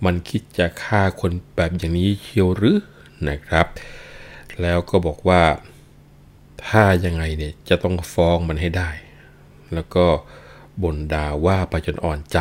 [0.04, 2.78] มันคิดจะฆ่าคนแบบอย่างนี้เชียวหรือ
[3.28, 3.66] นะครับ
[4.60, 5.42] แล้วก็บอกว่า
[6.66, 8.90] ถ้ายังไงเนี่ยจะต้องฟ้องมันให้ได้
[9.74, 10.06] แล้วก็
[10.82, 12.38] บ่นด่าว่าไปจนอ่อนใจ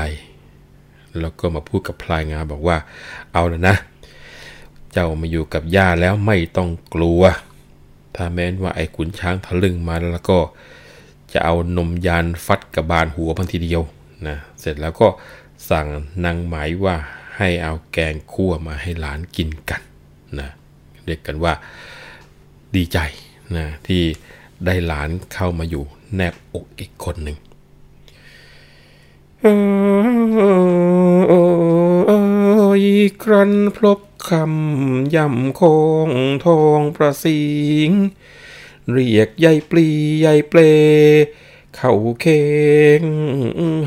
[1.19, 2.77] แล้วก็มาพูดกับพลายงาบอกว่า
[3.33, 3.75] เอาแล้วนะ
[4.91, 7.21] เจ้ามาอยู่กับย่าแล้วไม่ต้องกลัว
[8.15, 10.39] ถ้าแม้นว่าไอ้ขุนช้างทะลึ่งมาแล้วก็
[11.34, 13.82] จะเอานมยานฟัดกับบานหัวพันทีเดียว
[14.28, 15.08] นะเสร็จแล้วก็
[15.69, 15.88] สั่ง
[16.26, 16.95] นางหมายว่า
[17.38, 19.82] ให้เอาแกงคั่วมาให้หลานกินกัน
[20.39, 20.49] นะ
[21.06, 21.54] เรียกกันว่า
[22.76, 22.97] ดีใจ
[23.58, 24.02] นะที่
[24.65, 25.84] ได้หลานเข้ามาอยู่
[26.15, 27.38] แนบอกอีกคนหนึ่ง
[33.21, 35.62] ครันพลบคำย่ำค
[36.08, 36.10] ง
[36.45, 37.43] ทองประสิ
[37.88, 37.89] ง
[38.91, 40.60] เรียกใยปลีใยเปล
[41.75, 42.25] เข่าเค
[43.01, 43.03] ง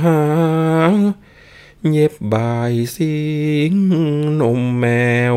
[0.04, 0.22] หา
[0.92, 0.94] ง
[1.90, 3.18] เย็บบายสิ
[3.70, 3.72] ง
[4.40, 4.86] นมแม
[5.34, 5.36] ว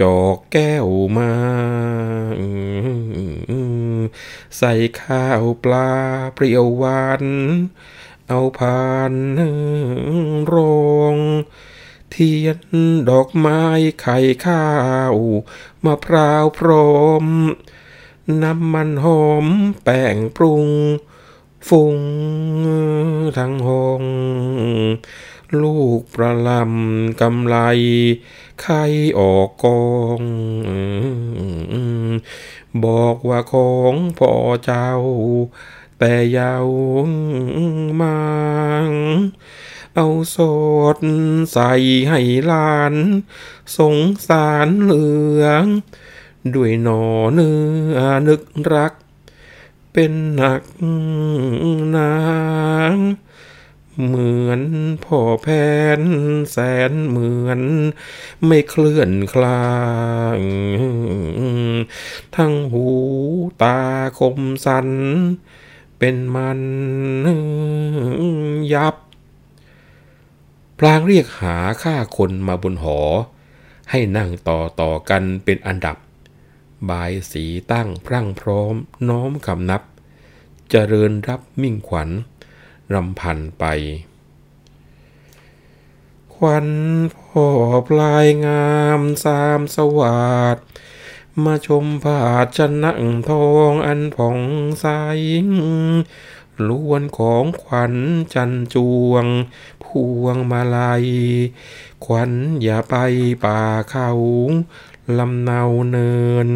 [0.00, 1.32] จอกแก้วมา
[4.58, 5.92] ใส่ข้าวปลา
[6.34, 7.24] เปรี้ยวหวาน
[8.28, 9.14] เอาผ่าน
[10.46, 10.54] โร
[11.16, 11.16] ง
[12.16, 12.58] ทียน
[13.10, 13.62] ดอกไม้
[14.00, 14.66] ไข่ข้า
[15.12, 15.16] ว
[15.84, 16.70] มะพร้าวพร
[17.24, 17.26] ม
[18.42, 19.46] น้ำมันหอม
[19.82, 20.68] แป้งปรุง
[21.68, 21.98] ฟุ้ง
[23.38, 24.02] ทั้งห้อง
[25.62, 27.56] ลูกประลำกำไล
[28.62, 28.82] ไข่
[29.18, 29.86] ออกกอ
[30.20, 30.22] ง
[32.84, 34.32] บอกว่าของพ่อ
[34.64, 34.92] เจ้า
[35.98, 36.66] แต่ยาว
[38.00, 38.20] มั
[38.88, 38.90] ง
[39.98, 40.38] เอาส
[40.96, 40.98] ด
[41.52, 41.72] ใส่
[42.08, 42.94] ให้ลาน
[43.76, 45.08] สงสารเหลื
[45.42, 45.64] อง
[46.54, 47.02] ด้วยหนอ
[47.34, 47.56] เนื้
[47.96, 48.42] อนึก
[48.74, 48.92] รัก
[49.92, 50.62] เป็นหนัก
[51.96, 52.16] นา
[52.92, 52.94] ง
[54.04, 54.62] เหมือน
[55.04, 55.48] พ่อแพ
[56.00, 56.02] น
[56.50, 56.56] แส
[56.90, 57.60] นเหมือน
[58.46, 59.74] ไม่เคลื่อนคลา
[60.38, 60.40] ง
[62.36, 62.86] ทั้งหู
[63.62, 63.80] ตา
[64.18, 64.88] คมสัน
[65.98, 66.60] เป็นมัน
[68.74, 68.96] ยับ
[70.78, 73.00] พลางเรียกหาฆ่าคนมาบนหอ
[73.90, 75.96] ให้นั่งต่อต่อกันเป็นอันดับ
[76.88, 78.74] บายสีตั้งพรั่งพร้อม
[79.08, 79.82] น้อมคำนับ
[80.70, 82.08] เจริญรับมิ่งขวัญ
[82.94, 83.64] รำพันไป
[86.34, 86.68] ควัน
[87.14, 87.46] พ่อ
[87.88, 90.58] ปลายงามสามสวัสด
[91.44, 92.20] มาชมผา
[92.56, 92.92] ชนะ
[93.28, 94.38] ทองอันผ่อง
[94.80, 94.86] ใส
[96.68, 97.94] ล้วนของขวัญ
[98.34, 98.76] จันจ
[99.08, 99.26] วง
[99.84, 99.86] พ
[100.20, 101.06] วงมาลัย
[102.04, 102.30] ขวัญ
[102.62, 102.94] อย่าไป
[103.44, 104.10] ป่าเขา
[105.18, 106.14] ลำเนาเนิ
[106.48, 106.50] น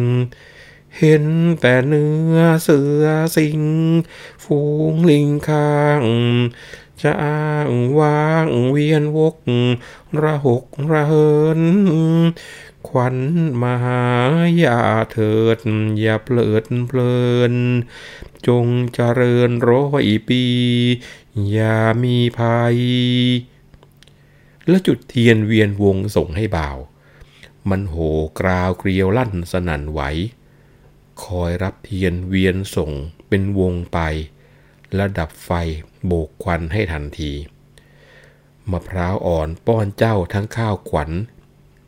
[0.97, 1.25] เห็น
[1.61, 3.61] แต่เนื้อเสือสิง
[4.43, 4.59] ฟู
[4.91, 6.03] งลิงข้าง
[7.01, 9.35] จะอ้างว้างเวียนวก
[10.21, 11.61] ระหกระเหิน
[12.87, 13.17] ขวัญ
[13.63, 14.03] มหา
[14.57, 15.57] อย่าเถิด
[15.99, 17.17] อย่าเพลิดเพลิ
[17.51, 17.53] น
[18.47, 20.43] จงเจริญร้อยปี
[21.51, 22.77] อย่ามีภัย
[24.67, 26.77] และจุดเทียนเวียนวงส่งให้บ่าว
[27.69, 27.95] มันโห
[28.39, 30.01] กราวเกลียวลั่นสนั่นไหว
[31.23, 32.91] คอยรับเทียนเวียนส่ง
[33.27, 33.99] เป็นวงไป
[34.95, 35.51] และดับไฟ
[36.05, 37.31] โบกควันให้ทันที
[38.71, 41.11] มะพร้าวอ่อนป้อนเจ้าทั้งข้าวขวัญ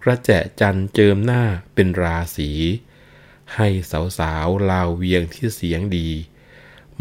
[0.03, 2.49] กระแจจันเจิมหน้าเป็นราศี
[3.55, 3.67] ให้
[4.19, 6.09] สาวๆลาวเวียงที่เสียงดี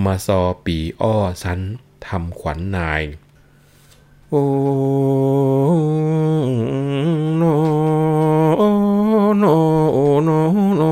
[0.04, 1.60] มาซอปีอ้อสัน
[2.06, 3.02] ทำขวัญนาย
[4.30, 4.44] โอ้
[7.38, 7.42] โน
[9.38, 9.44] โน
[9.94, 10.30] โอ้โน
[10.76, 10.82] โน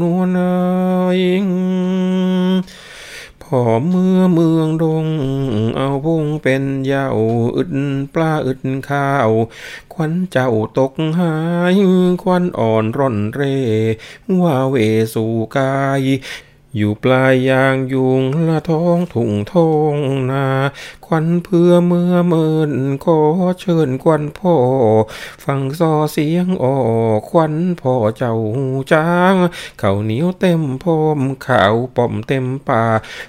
[0.00, 0.40] นวลเอ
[1.18, 1.20] ย
[3.42, 5.06] พอเมื่อเมืองดง
[5.76, 7.16] เอาพงเป็นยาว
[7.56, 7.72] อึด
[8.14, 9.30] ปลาอึดข้าว
[9.92, 11.36] ควันเจ้าตกหา
[11.74, 11.76] ย
[12.22, 13.56] ควันอ่อนร่อนเร่
[14.40, 14.76] ว่าเว
[15.14, 16.02] สู่กาย
[16.76, 19.96] อยู่ปลายยางยุงละท้องถุงทอง
[20.30, 20.46] นา
[21.06, 22.72] ควันเพื่อเมื่อเมิน
[23.04, 23.20] ขอ
[23.60, 24.54] เชิญควันพ่อ
[25.44, 26.78] ฟังซอเสียงออ
[27.16, 28.34] กควันพ่อเจ้า
[28.92, 29.34] จาง
[29.80, 32.84] ข้าวเหนียวเต็มพรมข้าวป่อมเต็มป่า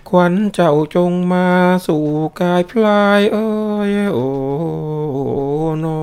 [0.09, 1.47] ควันเจ้าจงมา
[1.87, 2.05] สู่
[2.39, 3.49] กายพลายเอ้
[3.89, 4.27] ยโอ้
[5.83, 5.99] นอ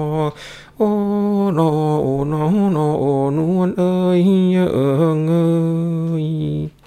[0.78, 0.90] โอ้
[1.58, 1.70] นอ
[2.02, 2.44] โอ้นอ
[2.76, 5.48] นอโอ้นวลเอ้ยเงเอ้
[6.24, 6.79] ย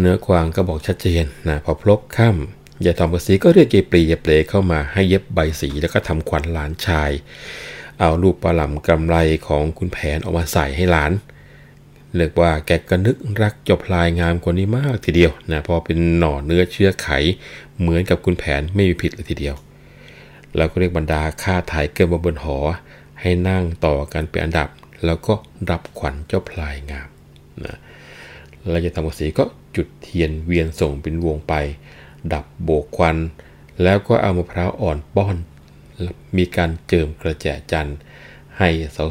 [0.00, 7.10] เนื้อควางก็บอกชัดเจนนะพอพลบค่ำยายทองประสีก็เรียกเยปรียายเปลเข้ามาให้เย็บใบสีแล้วก็ทำขวัญหลานชาย
[7.98, 11.12] เอาลูกปลาหลำกำไรของคุณแผนออกมาใส่ให้หลาน
[12.16, 17.08] เรียกว่าแกก็นึกรักจบลายงามคนนี้มากทีเดียวนะพอเป็นหน่อเนื้อเชื้อไข
[17.80, 19.56] เหมือนกับคุณแผนไม่มีผิดเลยทีเดียว
[20.56, 22.58] แล้วก็เรียกบรรดาข้าไทยเกินมาบนหอ
[23.20, 24.68] ให้นั่งต่อกันเป็นอันดับ
[25.04, 25.34] แล้วก็
[25.70, 27.08] รับขวัญเจ้าพลายงาม
[27.64, 27.76] นะ
[28.70, 29.44] แล้วจะทำกสีก็
[29.78, 31.54] จุดเทียนเวียนส่งเป็นวงไป
[32.32, 33.16] ดับโบกควัน
[33.82, 35.36] แล้วก็เอามะพร้าวอ่อนป้อน
[36.36, 37.98] มีการเจิมกระแจจันทร์
[38.58, 38.68] ให้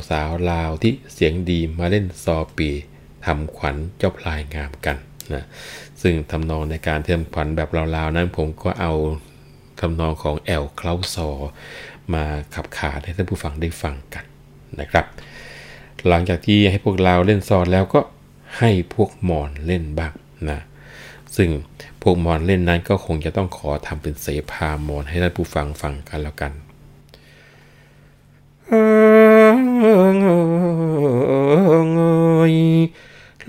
[0.10, 2.70] สาวๆลาวที่เสียงดีมาเล่นซอปี
[3.26, 4.98] ทำขวัญเจ้าพลายงามกัน
[5.34, 5.44] นะ
[6.02, 8.94] ซึ่งทำนองในการเทำขวัญแบบลาวๆนั้นผมก็เอา
[9.80, 11.30] ทำนองของแอลเคลาซอ
[12.14, 12.24] มา
[12.56, 14.26] ขับขาให้ท่านผู้ฟังได้ฟังกัน
[14.80, 15.06] นะครับ
[16.08, 18.00] หลังจากที่ให้พวกเราเล่นซอแล้วก็
[18.58, 20.14] ให้พวกมอนเล่นบ้าง
[20.50, 20.60] นะ
[21.36, 21.50] ซึ่ง
[22.02, 26.52] พวกมอนเล่นนั้นก็คงจะต้องขอทำเป็นเสพามอนให้ท่านผู้ฟังฟังกันแล้วกัน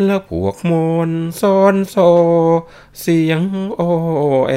[0.05, 1.97] แล้วพวกมอนซ้อนโซ
[3.01, 3.43] เสียง
[3.77, 3.83] โอ
[4.49, 4.55] แอ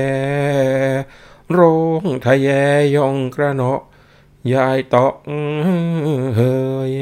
[1.58, 2.50] ร้องทะแย
[2.96, 3.82] ยองกระเนาะ
[4.54, 5.14] ยายตอก
[6.36, 6.42] เฮ
[6.92, 6.94] ย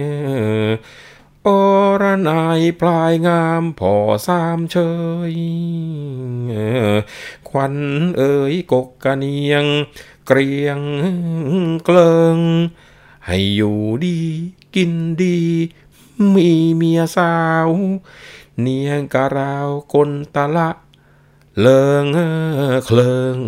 [2.02, 3.96] รนายปลายงามพอ
[4.28, 4.78] สามเช
[5.32, 5.34] ย
[7.50, 7.76] ควัน
[8.18, 9.66] เอ๋ยกกกะเนียง
[10.28, 10.80] เกรียง
[11.86, 12.40] เกลิง
[13.26, 14.20] ให้อยู่ดี
[14.76, 15.40] กินดี
[16.34, 17.36] มีเมียสา
[17.68, 17.70] ว
[18.60, 20.70] เนียงกะราวคนตะละ
[21.60, 22.06] เลิง
[22.86, 23.40] เคลิง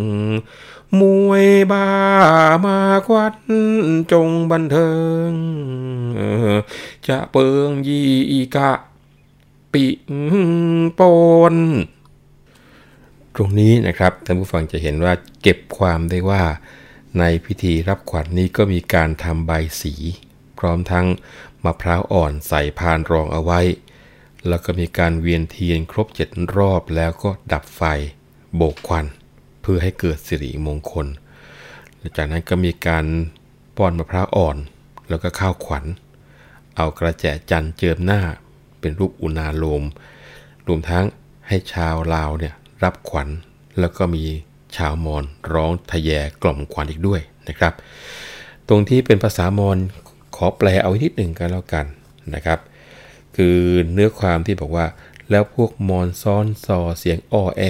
[1.00, 1.88] มวยบา
[2.66, 2.78] มา
[3.08, 3.34] ควัด
[4.12, 4.92] จงบันเทิ
[5.30, 5.32] ง
[7.08, 8.02] จะเปิงยี
[8.56, 8.72] กะ
[9.74, 9.86] ปิ
[11.00, 11.02] ป
[11.54, 11.56] น
[13.36, 16.44] ตรงนี้นะครับท่านผู้ฟังจะเห็นว่าเก็บความได้ว่า
[17.20, 19.52] ในพิธีรับขวัญนนี้ก็มีการทำใบ
[19.82, 19.94] สี
[20.60, 21.06] พร้อมทั้ง
[21.64, 23.62] มะพร้าวอ่อนใส่พานรองเอาไว้
[24.48, 27.82] แล้วก็มีการเวียนเทียนครบเจ็ดรอบแล้วก็ดับไฟ
[28.56, 29.06] โบกควัน
[29.62, 31.08] เพื่อให้เกิดสิริมงคล
[32.18, 33.06] จากนั้นก็มีการ
[33.78, 34.58] ป้อนมะพร้าวอ่อน
[35.10, 35.86] แล้วก็ข้าวขวัญ
[36.78, 38.22] เอากระแจจันเจิมหน้า
[38.80, 39.84] เป็นรูปอุณาโลม
[40.68, 41.06] รวมทั้ง
[41.48, 43.30] ให้ชาวลาวเนี่ยรับขวัญ
[43.80, 44.24] แล้วก็มี
[44.78, 46.10] ชาวมอญร้องทะแย
[46.42, 47.74] กล่อมขวัญอีกด้วยนะครับ
[48.68, 49.78] ตรงที่เป็นภาษามอญ
[50.36, 51.86] ขอแปลเอาทิดหนึ่งกันแล้วกัน
[52.36, 52.60] นะครับ
[53.36, 53.58] คือ
[53.94, 54.86] เนื้อความที่บอกว่า
[55.32, 57.64] แล้วพวกมอนซ้อนซอเสียงอ้อแอ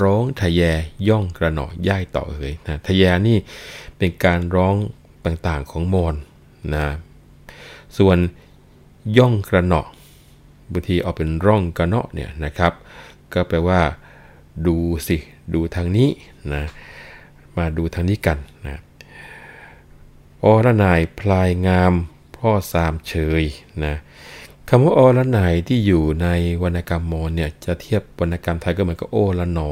[0.00, 0.62] ร้องทะแย
[1.08, 3.38] ย่องกระหน่อย่ายต่อเอยนะทะแยนี่
[3.98, 4.74] เป็นการร้อง
[5.24, 6.14] ต่างๆของมอน
[6.74, 6.86] นะ
[7.98, 8.18] ส่วน
[9.18, 9.82] ย่องกระหน่อ
[10.72, 12.72] บางทีเอาเป็นร่องกระเนาะเนี่ยนะครับ
[13.32, 13.80] ก็แปลว่า
[14.66, 14.76] ดู
[15.08, 15.16] สิ
[15.54, 16.10] ดูทางนี้
[16.54, 16.64] นะ
[17.56, 18.76] มาดูทางนี้กันนะ
[20.44, 21.92] อรนายพลายงาม
[22.36, 23.42] พ่อสามเฉย
[23.84, 23.94] นะ
[24.70, 26.28] คำว่าอละนายที่อยู่ใน
[26.62, 29.70] วรรณกรรมมอญเนี่ยจะเทียบวรรณกรรมไทยก็เหมือนกับโอละหนอ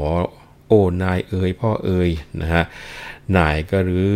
[0.67, 2.09] โอนายเอ่ยพ่อเอย
[2.41, 2.63] นะฮะ
[3.37, 4.09] นายก็หรือ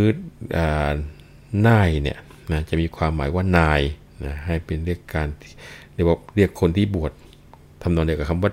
[1.67, 2.17] นายเนี่ย
[2.51, 3.81] นะจะมีความหมายว่านาย
[4.25, 5.27] นะให้เป็นเรียกการ
[5.93, 7.11] เรียกว่าเรียกคนที่บวช
[7.81, 8.51] ทำนองเดียวกับคำว่า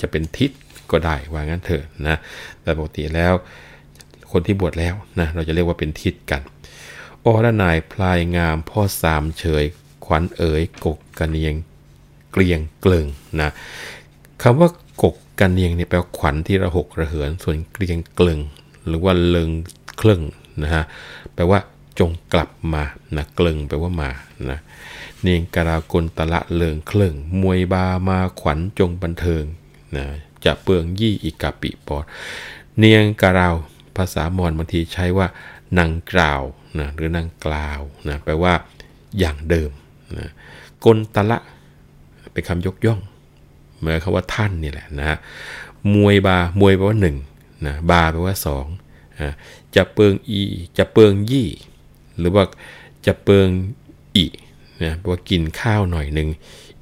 [0.00, 0.50] จะเป็นทิศ
[0.90, 2.16] ก็ได้ว่างั้นเถอะนะ
[2.62, 3.32] แต่ปกติแล้ว
[4.32, 6.42] คนที่บวชแล้วนะเราจะเรียกว่าเป็นทิศกัน
[7.24, 9.64] อละนายพลายงามพ่อสามเฉย
[10.04, 11.54] ขวัญเอ๋ยกกกระเนียง
[12.32, 13.06] เกลียงเกลิง
[13.40, 13.50] นะ
[14.42, 14.68] คำว่า
[15.02, 18.40] กกกระเนียงเนี่ยแปลว่าขวัญที่ระหกระเหิน ส่วนเกลียงเกลิง
[18.86, 19.50] หรือว่าเลิง
[19.98, 20.20] เครือง
[20.62, 20.84] นะฮะ
[21.34, 21.58] แปลว่า
[21.98, 22.82] จงกลับมา
[23.16, 24.10] นะเกลิงแปลว่ามา
[24.50, 24.58] นะ
[25.22, 29.44] เนียงกรากลตะละเลิงเครืองมวยบามาขวัญจงบันเทิง
[29.96, 30.04] นะ
[30.44, 32.04] จะเปลืองยี่อีกาปิปอด
[32.78, 33.54] เนียงกราว
[33.96, 35.26] ภาษามอญบางทีใช้ว่า
[35.78, 36.42] นางกล่าว
[36.78, 38.54] นะหรือนางกล่าวนะแปลว่า
[39.18, 39.70] อย่างเดิม
[40.18, 40.28] นะ
[40.84, 41.38] กลตะละ
[42.32, 43.00] เป็นคำยกย่อง
[43.80, 45.18] หมายคำว่าท่านนี่แหละนะฮะ
[45.94, 47.16] มวยบามวยแปลว่าหนึ่ง
[47.66, 48.66] นะบาแปลว่าสอง
[49.76, 50.40] จะเปิงอี
[50.78, 51.48] จะเปิงยี่
[52.18, 52.44] หรือว่า
[53.06, 53.48] จะเปิง
[54.16, 54.26] อี
[54.82, 56.28] นะแปลว่ากินข้าวหน่อยหนึ่ง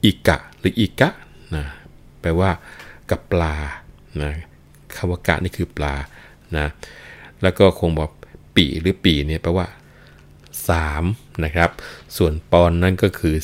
[0.05, 1.11] อีกะหรืออีกะ
[1.55, 1.65] นะ
[2.21, 2.51] แปลว่า
[3.11, 3.55] กับปลา
[4.23, 4.33] นะ
[4.97, 5.95] คำว่ากะนี่คือปลา
[6.57, 6.67] นะ
[7.43, 8.11] แล้วก็คงบอก
[8.57, 9.67] ปีหรือปีเนี่ยแปลว่า
[10.71, 11.71] 3นะครับ
[12.17, 13.35] ส่วนปอนนั่นก็คือ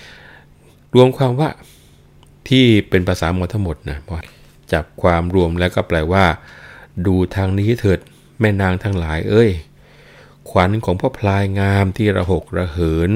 [0.00, 1.50] 4 รวมความว่า
[2.48, 3.98] ที่เป็นภาษามอญทั้งหมดนะ
[4.72, 6.24] จับความรวมแล้วก็แปลว่า
[7.06, 8.00] ดูทางนี้เถิด
[8.40, 9.50] แม่นางทั้งหลายเอ้ย
[10.50, 13.10] ขวัญของพ่อพลายงามที่ระหกระเหิน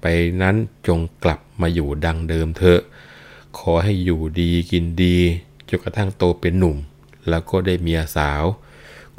[0.00, 0.06] ไป
[0.42, 0.56] นั้น
[0.88, 2.80] จงกลับมาอยู่ดังเดิมเถอะ
[3.58, 5.18] ขอให้อยู่ดีกินดี
[5.68, 6.76] จนกระทั่งโตเป็นหนุ่ม
[7.28, 8.42] แล้วก็ได้เมียสาว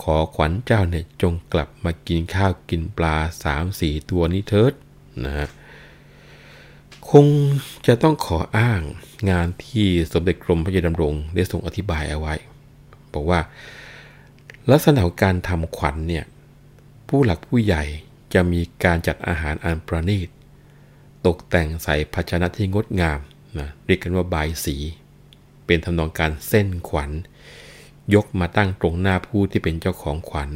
[0.02, 4.74] ขอขวัญเจ้าเนี่ยจงกลับมากินข้าวกินปลาสามสี่ตัวนี้เถิด
[5.26, 5.48] นะฮะ
[7.10, 7.26] คง
[7.88, 8.82] จะต้องขออ้าง
[9.30, 12.34] งานที่สมเด็จกรมพระยาดำรงได้ทรงอธิบายเอาไว้
[13.14, 13.40] บอกว่า
[14.72, 16.26] ลักษณะของการทำขวัญเนี่ย
[17.08, 17.84] ผู้หลักผู้ใหญ่
[18.34, 20.30] จะมีการจัดอาหารอันประณีต
[21.26, 23.20] ตกแต่งใส่ภาชนะที่งดงาม
[23.60, 24.76] นะเรียกกันว่าบายสี
[25.66, 27.12] เป็นทำนองการเส้นขวัญ
[28.16, 30.50] ยกมาตั้งตรงหน้าผู้ที่เป็นเจ้าของขวัญ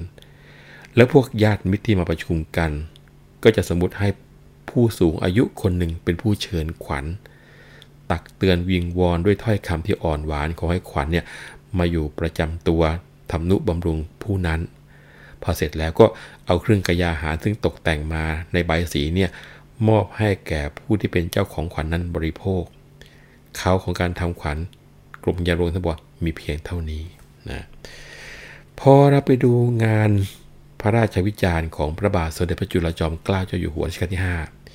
[0.95, 2.71] แล้วพวกญาติมิตรที่มาประชุมกัน
[3.43, 4.07] ก็จะสมมติให้
[4.69, 7.05] ผู้สูงอายุคนหนึ่งเป็นผู้เชิญขวัญ
[8.11, 11.25] ตักเตือนวิงวอนด้วยถ้อยคำที่อ่อนหวานขอให้ขวัญเนี่ย
[11.77, 12.81] มาอยู่ประจำตัว
[13.31, 14.61] ทำนุบำรุงผู้นั้น
[15.41, 16.05] พอเสร็จแล้วก็
[16.45, 19.29] เอาเครื่องกระยาหารซึ่งตกแต่งมาในใบสีเนี่ย
[19.87, 22.63] มอบให้แก่ผู้ที่เป็นเจ้าของขวัญนนั้นบริโภค
[23.57, 24.57] เขาของการทำขวัญ
[25.23, 27.03] กลุ่มยาโรงท่านบอกมีเพียงเท่านี้
[27.51, 27.63] นะ
[28.79, 29.51] พอเราไปดู
[29.85, 30.09] งาน
[30.81, 34.21] พระราชวิจารณ์ของพระบาทสมเด็จพระจุลจอมเกล้าเจ้าอยู่หัวรัชกาลที่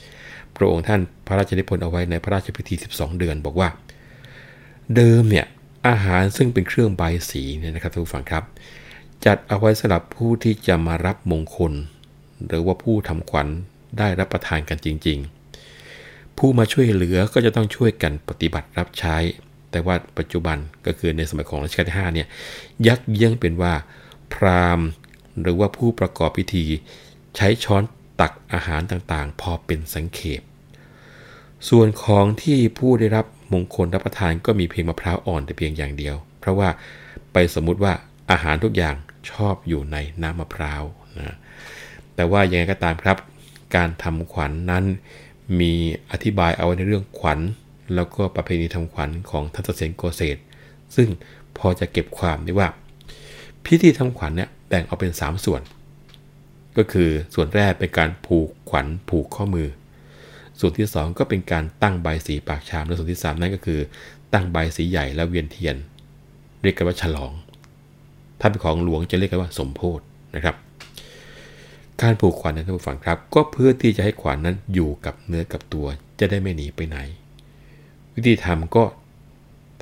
[0.00, 3.68] 5 พระองค์ท่านพระราชนิพนธ์เอาไว้ในพระราชพิธี 12 เดือนบอกว่า
[4.96, 5.46] เดิมเนี่ย
[5.88, 8.44] อาหารซึ่งเป็นเครื่องใบสีเนี่ยนะครับท่านผู้ฟังครับ
[9.26, 11.72] จัดเอาไว้สำหรับผู้ที่จะมารับมงคล
[12.46, 13.48] หรือว่าผู้ทำขวัญ
[13.98, 15.18] ได้รับประทานกันจริง
[15.78, 19.16] ๆ ผู้มาช่วยเหลือก็จะต้องช่วยกันปฏิบัติรับใช้
[19.70, 20.56] แต่ว่าปัจจุบัน
[20.86, 22.28] ก็คือในสมัยของรัชกาลที่5เนี่ย
[22.86, 23.74] ยักเยี่ยงเป็นว่า
[24.34, 24.86] พราหมณ์
[25.42, 26.64] หรือว่าผู้ประกอบพิธี
[27.36, 27.82] ใช้ช้อน
[28.20, 30.42] ตักอาหารต่างๆ พอเป็นสังเขป
[31.68, 36.68] ส่วนของที่ผู้ได้รับมงคลรับประทานก็มีเพียงมะพร้าวอ่อนแต่เพียงอย่างเดียว เพราะว่า
[37.32, 37.92] ไปสมมุติว่า
[38.30, 38.94] อาหารทุกอย่าง
[39.30, 40.82] ชอบอยู่ในน้ำมะพร้าว
[41.18, 41.36] นะ
[42.14, 43.16] แต่ว่ายังไงก็ตามครับ
[43.76, 44.84] การทำขวัญนนั้น
[45.60, 45.72] มี
[46.10, 47.38] อธิบายเอาไว้ในเรื่องขวัญ
[47.95, 50.36] แล้วก็ประเพณีทำขวัญของทัศเสนโกเศษ
[50.97, 51.09] ซึ่ง
[51.59, 52.68] พอจะเก็บความได้ว่า
[53.64, 55.62] พิธีทำขวัญเนี่ยแบ่งออกเป็น 3 ส่วน
[56.76, 59.68] ก็คือส่วนแรกเป็นการผูกขวัญผูกข้อมือ
[60.59, 63.80] ส่วนที่ 2 ก็เป็นการตั้งใบสีปากชามและส่วนที่ 3 นั่นก็คือ
[64.32, 65.76] ตั้งใบสีใหญ่และเวียนเทียน
[66.62, 67.32] เรียกกันว่าฉลอง
[68.41, 70.01] ถ้าเป็นของหลวงจะเรียกกันว่าสมโพธ
[70.34, 70.57] นะครับ
[72.03, 75.86] การผูกขวัญนั้นท่านผู้ฟังครับ ก็เพื่อที่จะให้ขวัญนนั้นอยู่กับเนื้อกับตัว
[76.20, 76.99] จะได้ไม่หนีไปไหน
[78.20, 78.84] วิธีทำก็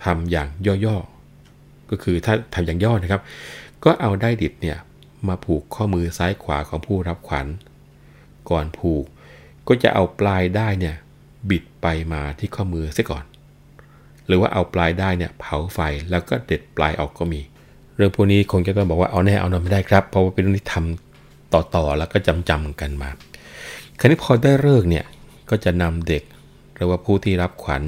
[0.05, 0.49] ทำอย่าง
[0.87, 3.23] ย่อๆ ก็คือถ้าทำอย่างย่อนะครับ
[3.85, 4.79] ก็เอาได้ดิบเนี่ย
[5.29, 7.47] มาผูกข้อมือซ้ายขวาของผู้รับขวัญ
[8.51, 9.05] ก่อนผูก
[9.69, 10.97] ก็จะเอาปลายได้เนี่ย
[11.51, 13.25] บิดไปมาที่ข้อมือซะก่อน
[14.27, 15.79] หรือว่าเอาปลายได้เนี่ยเผาไฟ
[16.11, 17.41] แล้วก็เด็ดปลายออกก็มี
[17.97, 23.11] เรื่องพวกนี้คงจะต้องบอกว่าเอาแน่เอานอนไม่ได้ครับ เพราะว่าเป็นเรื่องที่ทำต่อๆแล้วก็จำจำกันมา
[23.99, 25.05] คราวนี้พอได้เลิกเนี่ย
[25.51, 26.23] ก็จะนำเด็ก
[26.75, 27.83] หรือว่าผู้ที่รับขวัญ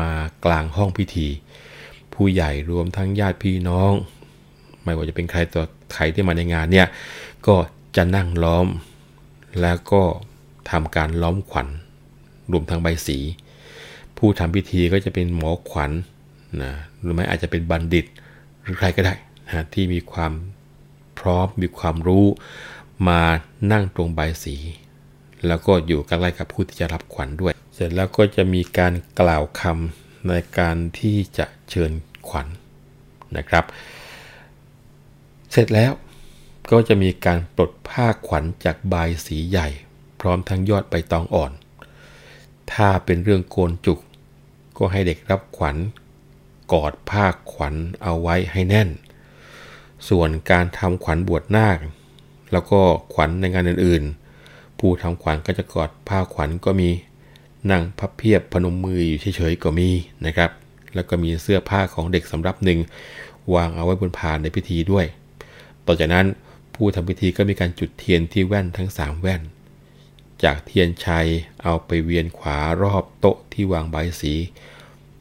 [0.00, 0.10] มา
[0.44, 1.28] กลางห้องพิธี
[2.14, 3.92] ผู้ใหญ่รวมทั้งญาติพี่น้อง
[4.84, 5.64] ไม่ว่าจะเป็นใครตัว
[5.94, 6.88] ใครที่มาในงานเนี่ย
[7.46, 7.54] ก็
[7.96, 8.66] จะนั่งล้อม
[9.60, 10.02] แล้วก็
[10.70, 11.68] ทำการล้อมขวัญ
[12.52, 13.18] รวมทั้งใบสี
[14.18, 15.90] ผู้ทำพิธีก็จะเป็นหมอขวัญ
[16.62, 18.04] นะหรือไม่อาจจะเป็นบัณฑิต
[18.62, 19.14] หรือใครก็ได้
[19.46, 20.32] นะที่มีความ
[21.18, 22.26] พร้อมมีความรู้
[23.08, 23.20] มา
[23.72, 24.56] นั่งตรงใบสี
[25.46, 31.92] แล้วก็อยู่ใกล้กับผู้ที่จะรับขวัญด้วย เสร็จแล้วก็จะมีการกล่าวคำในการที่จะเชิญ
[32.28, 32.46] ขวัญ
[33.36, 33.64] นะครับ
[35.50, 35.92] เสร็จแล้ว
[36.70, 38.94] ก็จะมีการปลดผ้าขวัญจากใบ
[39.26, 39.68] สีใหญ่
[40.20, 41.52] พร้อมทั้งยอดใบตองอ่อน
[42.72, 43.98] ถ้าเป็นเรื่องโกนจุก
[44.78, 45.76] ก็ให้เด็กรับขวัญ
[46.72, 48.88] กอดผ้าขวัญเอาไว้ให้แน่น
[50.08, 51.78] ส่วนการทำขวัญบวชนาค
[52.52, 52.80] แล้วก็
[53.12, 56.88] ขวัญในงานอื่นๆ ผู้ทำขวัญก็จะกอดผ้าขวัญก็มี
[57.70, 59.88] นั่งพับเพียบพนมมืออยู่เฉยๆก็มี
[60.26, 60.50] นะครับ
[60.94, 62.78] แล้วก็มีเสื้อผ้าของเด็กสำรับหนึ่ง
[63.54, 65.06] วางเอาไว้บนพานในพิธีด้วย
[65.86, 66.26] ต่อจากนั้น
[66.74, 69.42] ผู้ทำพิธีก็มีการจุดเทียนที่แว่นทั้ง 3 แว่น
[70.44, 71.26] จากเทียนชัย
[71.62, 74.34] เอาไปเวียนขวารอบโต๊ะที่วางใบสี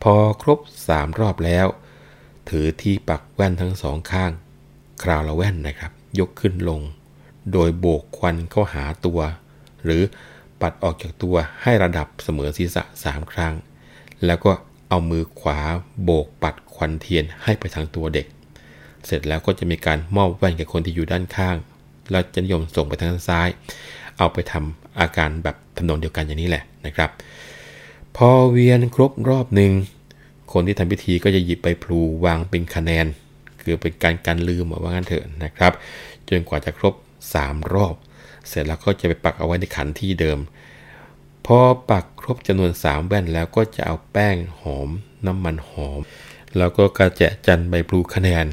[0.02, 1.68] พอครบ 3 รอบแล้ว
[2.50, 4.32] ถือที่ปักแว่นทั้งสองข้าง
[5.04, 6.82] คราวละแว่นนะครับ ยกขึ้นลง
[7.52, 9.20] โดยโบกควันเข้าหาตัว
[9.84, 10.02] หรือ
[10.62, 13.54] ปัดออกจากตัวให้ระดับเสมอศีรษะ3ครั้ง
[14.26, 14.52] แล้วก็
[14.90, 15.60] เอามือขวา
[16.04, 18.28] โบกปัดควันเทียนให้ไปทางตัวเด็ก
[19.06, 21.56] เสร็จแล้วก็จะมีการมอบแว่นกับคนที่อยู่ด้านข้าง
[22.12, 23.50] แล้วจะนิยมส่งไปทางด้านซ้าย
[24.18, 27.10] เอาไปทำอาการแบบทำนองเดียวกันอย่างนี้แหละนะครับ
[28.16, 29.72] พอเวียนครบรอบหนึ่ง
[30.52, 33.06] คนที่ทำพิธีก็จะหยิบไปพลูวางเป็นคะแนน
[33.62, 35.74] คือเป็นการการลืมว่างั้นเถอะนะครับ
[36.30, 36.94] จนกว่าจะครบ
[37.34, 37.96] 3 รอบ
[38.48, 40.40] เสร็จแล้วก็จะไปปักเอาไว้ในขันที่เดิม
[41.46, 44.90] พอปักครบจำนวน 3 แว่นแล้วก็จะเอาแป้งหอม
[45.26, 46.00] น้ำมันหอม
[46.58, 48.46] แล้วก็กระแจะจันใบพลูคะแนน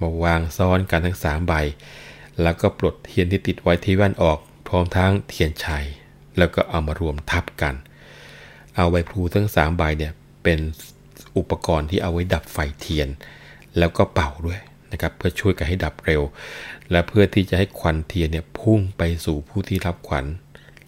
[0.00, 1.54] มาวางซ้อนกันทั้ง 3 ใบ
[2.42, 4.38] แล้วก็ปลดเทียนที่ติดไว้ที่แว่นออก
[4.68, 5.84] พร้อมทั้งเทียนชัย
[6.38, 7.74] แล้วก็เอามารวมทับกัน
[8.76, 10.12] เอาใบพลูทั้ง 3 ใบเนี่ย
[10.42, 10.58] เป็น
[11.36, 13.08] อุปกรณ์ที่เอาไว้ดับไฟเทียน
[13.78, 14.60] แล้วก็เป่าด้วย
[14.92, 16.22] นะครับเพื่อช่วยกันให้ดับเร็ว
[16.90, 20.24] และเพื่อที่จะให้ควันเทียนเนี่ยพุ่งไปสู่ผู้ที่รับขวัญ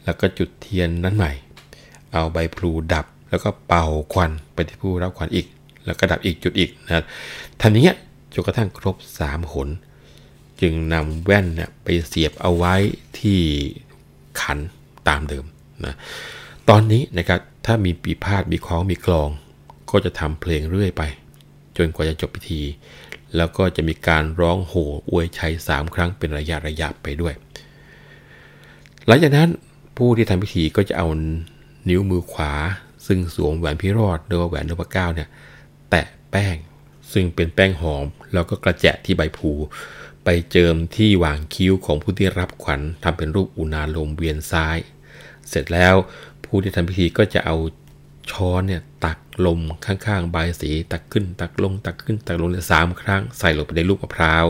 [0.04, 1.32] แล้วก็จุดเทียนนั้นใหม่
[2.12, 5.46] เอาใบพลูดับแล้วก็เป่าควันไปที่ผู้รับขวัญอีก
[5.84, 7.04] แล้วก็ดับอีกจุดอีกนะ
[7.60, 7.94] ทำอย่างเงี้
[8.34, 9.68] จนกระทั่งครบ3หน
[10.60, 12.74] จึงนำแว่นเนี่ยไปเสียบเอาไว้
[13.18, 13.40] ที่
[14.40, 14.58] ขัน
[15.08, 15.44] ตามเดิม
[15.84, 15.94] นะ
[16.68, 19.28] ตอนนี้นะครับถ้ามีปีพาดมีคล้องมีกลอง
[19.90, 21.02] ก็จะทำเพลงเรื่อยไป
[21.76, 22.60] จนกว่าจะจบพิธี
[23.36, 27.34] แล้วก็จะมีการร้องโห่อวยชัยสามครั้งเป็นระยะระยะไปด้วย
[29.06, 29.48] หลังจากนั้น
[29.96, 31.08] ผู้ที่ทำพิธีก็จะเอา
[31.88, 32.52] นิ้วมือขวา
[33.06, 35.28] ซึ่งสวมแหวนพิรอดหรือว่าแหวนนพเก้าเนี่ย
[35.90, 36.56] แตะแป้ง
[37.12, 39.50] ซึ่งเป็นแป้งหอม แล้วก็กระแจะที่ใบผู
[40.24, 44.78] ไปเจิมที่หว่างคิ้วของผู้ที่รับขวัญทำเป็นรูปอุณาลมเวียนซ้าย
[45.48, 45.94] เสร็จแล้ว
[46.44, 47.56] ผู้ที่ทำพิธีก็จะเอา
[48.30, 54.44] ช้อนเนี่ยตักลมข้างๆ ใบสีตักขึ้น ตักลง ตักขึ้น ตักลงสามครั้ง ใส่ลงไปในลูกมะพร้าว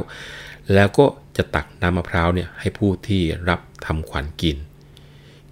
[0.74, 1.06] แล้วก็
[1.36, 4.56] จะตักน้ำมะพร้าวเนี่ยให้ผู้ที่รับทำขวัญกิน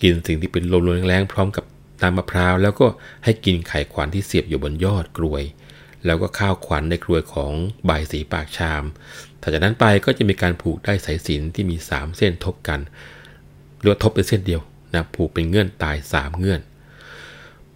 [0.03, 1.65] กินสิ่งที่เป็นลมแรงๆพร้อมกับ
[2.03, 2.87] น้ำมะพร้าว แล้วก็
[3.25, 5.43] ให้กินไข่ขวัญที่เสียบอยู่บนยอดกลวย
[6.07, 7.53] แล้วก็ข้าวขวัญในกลวยของ
[7.85, 8.85] ใบสีปากชาม
[9.41, 12.81] ถัดจากนั้นไปก็จะมีการผูกได้สายสินที่มี 3 เส้นทบกัน
[13.79, 14.61] หรือว่าทบเป็นเส้นเดียว
[14.95, 16.61] นะผูกเป็นเงื่อนตาย 3 เงื่อน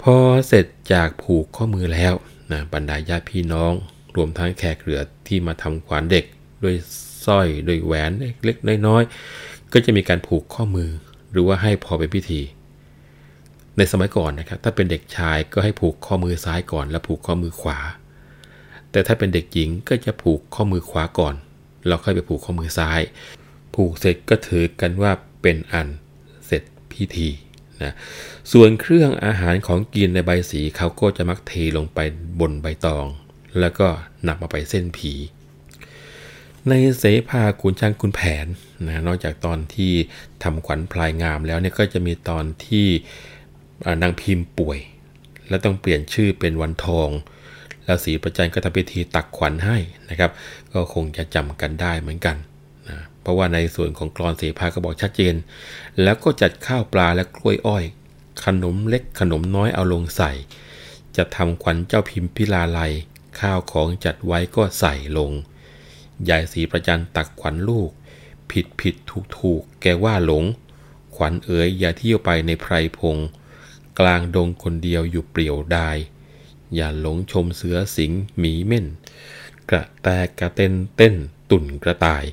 [0.09, 2.15] พอเสร็จจากผูกข้อมือแล้ว
[2.53, 3.73] นะบรรดาญาติพี่น้อง
[4.17, 6.25] รวมทั้งแขกเหลือที่มาทำขวัญเด็ก
[6.63, 6.75] ด้วย
[7.27, 8.11] สร้อยด้วยแหวน
[8.45, 10.91] เล็กๆน้อยๆก็จะมีการผูกข้อมือ
[11.33, 12.41] หรือว่าให้พอเป็นพิธี
[13.77, 17.79] ในสมัยก่อนนะครับ ถ้าเป็นเด็กชายก็ให้ผูกข้อมือซ้ายก่อน แล้วผูกข้อมือขวา
[18.91, 21.35] แต่ถ้าเป็นเด็กหญิงก็จะผูกข้อมือขวาก่อน
[21.87, 23.01] เราค่อยไปผูกข้อมือซ้าย
[23.75, 25.89] ผูกเสร็จก็ถือกันว่าเป็นอัน
[26.47, 27.29] เสร็จพิธี
[27.85, 27.95] นะ
[28.53, 31.99] ส่วนเครื่องอาหารของกินในใบสีเขาก็จะมักเทลงไป
[32.41, 33.07] บนใบตอง
[33.61, 33.87] แล้วก็
[34.27, 35.13] นำมาไปเส้นผี
[36.69, 38.47] ในเสภาขุนช้างขุนแผน
[38.87, 39.93] นะนอกจากตอนที่
[40.43, 42.87] ทำขวัญพลายงามแล้วเนี่ยก็จะมีตอนที่
[44.03, 44.79] นางพิมพ์ป่วย
[45.49, 47.09] และต้องเปลี่ยนชื่อเป็นวันทอง
[47.85, 49.79] แล้วสีประจันก็ทำพิธีตักขวัญให้
[50.11, 50.31] นะครับ
[50.73, 52.37] ก็คงจะจำกันได้เหมือนกัน
[52.89, 55.35] นะเพราะว่าในส่วนของกรอนเสภาก็บอกชัดเจน
[56.03, 57.85] แล้วก็จัดข้าวปลาและกล้วยอ้อย
[58.45, 60.33] ขนมเล็กขนมน้อยเอาลงใส่
[61.17, 62.81] จะทำขวัญเจ้าพิมพิลาไล
[63.41, 65.33] ข้าวของจัดไว้ก็ใส่ลง
[66.29, 67.91] ยายสีประจันตักขวัญลูก
[68.51, 70.45] ผิดผิดถูกถูกแกว่าหลง
[71.15, 73.17] ขวัญเอ๋ยอย่าเที่ยวไปในไพรพง
[73.99, 75.97] กลางดงคนเดียวอยู่เปลี่ยวดาย
[76.75, 78.87] อย่าหลงชมเสือสิงหมีเม่น
[79.71, 80.09] กระแต
[80.39, 81.15] กระเต้นเต้น
[81.51, 82.25] ตุ่นกระต่าย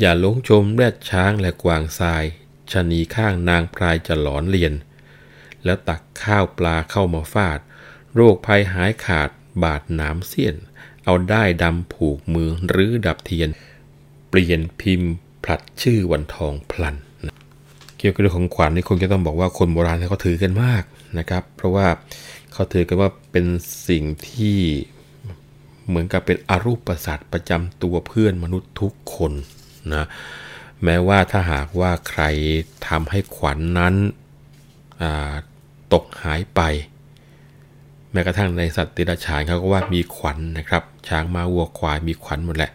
[0.00, 2.24] อย่าหลงชมแรดช้างและกวางทราย
[2.72, 4.74] ชนีข้างนางพรายจะหลอนเลียน
[5.64, 7.58] แล้วตักข้าวปลาเข้ามาฟาด
[8.14, 9.30] โรคภัยหายขาด
[9.62, 10.56] บาดหนามเสี้ยน
[11.04, 13.48] เอาได้ดำผูกมือหรือดับเทียน
[14.28, 15.12] เปลี่ยนพิมพ์
[15.44, 16.96] ผลัดชื่อวันทองพลัน
[17.98, 20.82] เกี่ยวกับเรื่องของขวัญนี่คงจะต้องบอกว่าคนโบราณเขาถือกันมาก
[21.18, 21.86] นะครับ เพราะว่า
[22.52, 23.46] เขาถือกันว่าเป็น
[23.88, 24.58] สิ่งที่
[25.86, 29.32] เหมือนกับเป็นอรูปประสาทประจำตัวเพื่อนมนุษย์ทุกคน
[29.94, 30.04] นะ
[30.84, 32.22] แม้ว่าถ้าหากว่าใคร
[32.88, 33.94] ทำให้ขวัญนนั้น
[35.92, 36.60] ตกหายไป
[38.12, 42.72] แม้กระทั่งในสัตว์ติรฉานเขาก็ว่ามีขวัญนนะครับ ช้างมาวัวควายมีขวัญหมดแหละ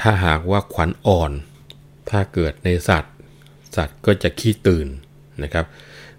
[0.00, 1.32] ถ้าหากว่าขวัญอ่อน
[2.10, 3.14] ถ้าเกิดในสัตว์
[3.76, 4.88] สัตว์ก็จะขี้ตื่น
[5.42, 5.66] นะครับ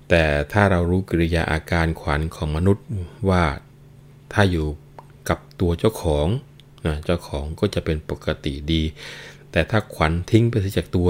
[0.10, 2.86] แต่ถ้าเรารู้กิริยาอาการขวัญของมนุษย์
[3.30, 3.44] ว่า
[4.34, 4.68] ถ้าอยู่
[5.30, 6.28] กับตัวเจ้าของ
[6.86, 8.84] นะเจ้าของก็จะเป็นปกติดี
[9.52, 11.10] แต่ถ้าขวัญทิ้งไปจากตัว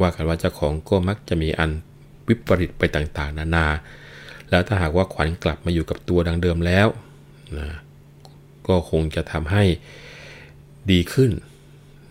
[0.00, 1.70] ว่ากันว่าเจ้าของก็มักจะมีอัน
[2.28, 3.66] วิปริตไปต่างๆ นานา
[4.50, 6.86] แล้วถ้าหากว่าขวัญกลับมาอยู่กับตัวดังเดิมแล้ว
[7.58, 7.68] นะ
[8.68, 9.64] ก็คงจะทำให้
[10.90, 11.30] ดีขึ้น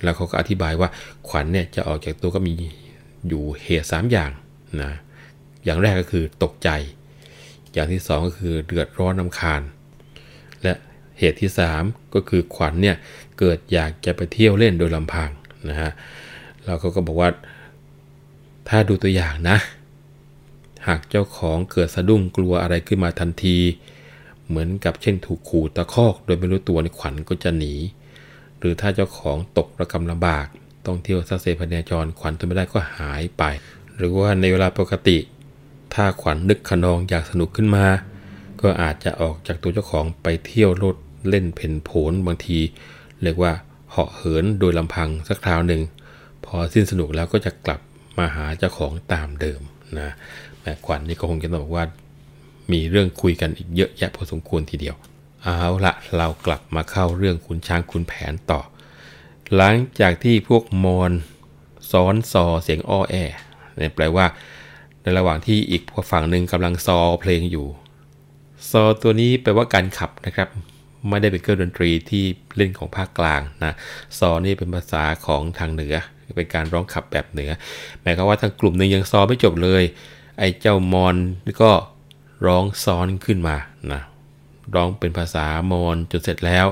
[0.03, 0.89] แล้วเขาก็อธิบายว่า
[1.27, 2.53] ขวัญเนี่ยจะออกจากตัวก็มี
[3.27, 4.31] อยู่เหตุ 3 อย่าง
[4.81, 4.91] นะ
[5.63, 6.69] อย่างแรกก็คือตกใจ
[7.73, 9.61] อย่างที่สองก็คือเดือดร้อนนำคาญ
[10.63, 10.73] และ
[11.19, 11.51] เหตุที่
[11.81, 12.95] 3 ก็คือขวัญเนี่ย
[13.39, 15.29] เกิดอยากจะไปเที่ยวเล่นโดยลำพัง
[15.69, 15.91] นะฮะ
[16.65, 17.29] เราก็บอกว่า
[18.69, 19.57] ถ้าดูตัวอย่างนะ
[20.87, 23.57] หากเจ้าของเกิดสะดุ้งกลัวอะไรขึ้นมาทันที
[24.47, 27.73] เหมือนกับเช่นถูกขู่ตะคอกโดยไม่รู้ตัวในขวัญก็จะหนี
[28.59, 30.45] หรือถ้าเจ้าของตกระกำลำบาก
[30.85, 33.43] ต้องเที่ยวซาเซพเนจรขวัญตัวไม่ได้ก็หายไป
[33.97, 35.17] หรือว่าในเวลาปกติ
[35.93, 37.85] ถ้าขวัญนึกขนองอยากสนุกขึ้นมา
[38.61, 40.95] ก็อาจจะออกจากตัวเจ้าของไปเที่ยวรถ
[41.29, 42.57] เล่นเพ่นโผนบางที
[43.23, 43.51] เรียกว่า
[43.93, 45.81] เหาะเหินโดยลำพังสักคราวหนึ่ง
[46.45, 47.79] พอสิ้นสนุกแล้วก็จะกลับ
[48.17, 49.61] มาหาเจ้าของตามเดิม
[49.99, 50.09] นะ
[50.61, 51.85] แม่ขวัญนนี่ก็คงจะต้องบอกว่า
[52.71, 54.95] มีเรื่องคุยกันอีกเยอะแยะพอสมควรทีเดียว
[55.43, 58.61] เอาละเรากลับมาเข้าเรื่องคุณช้างคุณแผนต่อ
[59.55, 61.11] หลังจากที่พวกมอน
[61.91, 63.15] ซ้อนซอเสียงอ้อแอ
[63.77, 64.25] เนี่ยแปลว่า
[65.01, 65.81] ในระหว่างที่อีก
[66.11, 67.67] ฝั่งหนึ่งกำลังซอเพลงอยู่
[68.71, 70.49] ซอตัวนี้แปลว่าการขับนะครับ
[71.09, 72.25] ไม่ได้เป็นเครื่องดนตรีที่
[72.57, 73.73] เล่นของภาคกลางนะ
[74.17, 75.95] ซอนี่เป็นภาษาของทางเหนือ
[76.37, 77.51] เป็นการร้องขับแบบเหนือ
[78.01, 79.83] หมายความว่าทางกลุ่มหนึ่งยังซอไม่จบเลย
[80.39, 81.15] ไอ้เจ้ามอน
[81.61, 81.71] ก็
[82.45, 83.55] ร้องซ้อนขึ้นมา
[83.91, 84.01] นะ
[84.75, 86.65] ร้องเป็นภาษามอนจนเสร็จแล้ว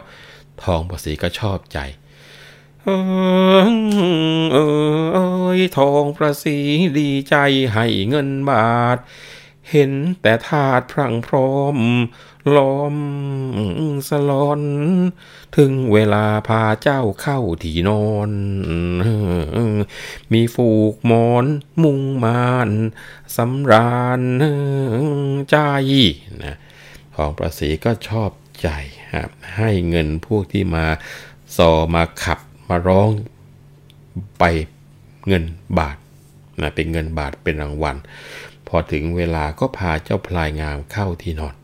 [0.63, 1.79] ทองภาษีก็ชอบใจ
[2.83, 4.65] เอ้
[5.57, 6.57] ยทองประสี
[6.99, 7.35] ดีใจ
[7.73, 8.97] ให้เงินบาท
[9.71, 9.91] เห็น
[10.21, 11.77] แต่ธาตุพรังพร้อม
[12.55, 12.95] ล้อม
[14.09, 14.61] สลอน
[15.57, 18.31] ถึงเวลาพาเจ้าเข้าที่นอน
[20.31, 21.45] มีฝูกมอน
[21.83, 22.69] มุงมาน
[23.35, 24.21] สำราญ
[25.49, 25.57] ใจ
[26.43, 26.57] นะ
[27.15, 28.69] ของประสีก็ชอบใจ
[29.13, 30.85] ครับให้เงินพวกที่มา
[31.57, 33.09] ซอมาขับมาร้อง
[34.39, 34.43] ไป
[35.27, 35.43] เงิน
[35.79, 35.97] บาท
[36.61, 37.95] นะเป็นเงินบาทเป็นรางวัล
[38.73, 41.55] พอถึงเวลาก็พาเจ้าพลายงามเข้าที่นอน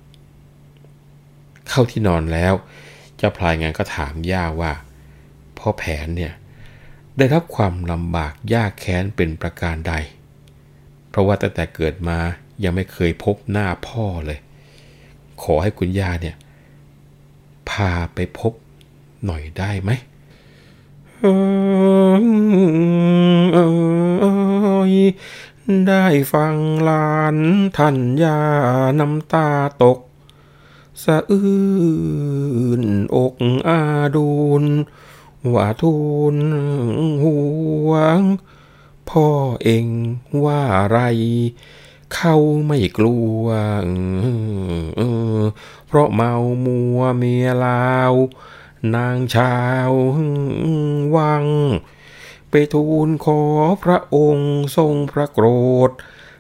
[1.70, 2.54] เข้าที่นอนแล้ว
[3.18, 4.72] เจ้าพลายงามก็ถามย่าว่า
[5.58, 6.34] พ่อแผนเนี่ย
[7.18, 9.94] ได้รับความลำบากยากแค้นเป็นประการใด
[11.10, 12.18] เพราะว่าตั้งแต่เกิดมา
[12.64, 14.40] ยังไม่เคยพบหน้าพ่อเลย
[15.44, 16.36] ขอให้คุณย่าเนี่ย
[17.70, 18.54] พาไปพบ
[19.26, 19.92] หน่อยได้ไหม
[25.88, 26.56] ได้ฟัง
[26.90, 27.38] ลาน
[27.78, 28.40] ท่านยา
[29.00, 29.48] น้ำตา
[29.84, 30.00] ตก
[31.04, 31.48] สะอื้
[32.82, 32.84] น
[33.16, 33.36] อก
[33.68, 33.80] อา
[34.16, 34.64] ดูน
[35.54, 35.96] ว่าทู
[36.36, 36.38] ล
[37.24, 37.40] ห่
[37.90, 38.22] วง
[39.10, 39.28] พ่อ
[39.64, 39.88] เอง
[40.44, 40.98] ว่าไร
[42.14, 43.46] เข้าไม่กลัว
[45.88, 46.34] เพราะเมา
[46.66, 48.14] มัวเมียลาว
[48.96, 49.58] นางชา
[49.90, 49.92] ว
[51.16, 51.46] วัง
[52.50, 53.42] ไปทูลขอ
[53.84, 55.48] พระองค์ทรงพระโกร
[55.90, 55.92] ธ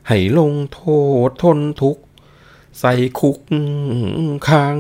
[0.07, 0.81] ให้ลงโท
[1.27, 2.03] ษทนทุกข์
[2.79, 3.39] ใส่คุก
[4.47, 4.79] ขัง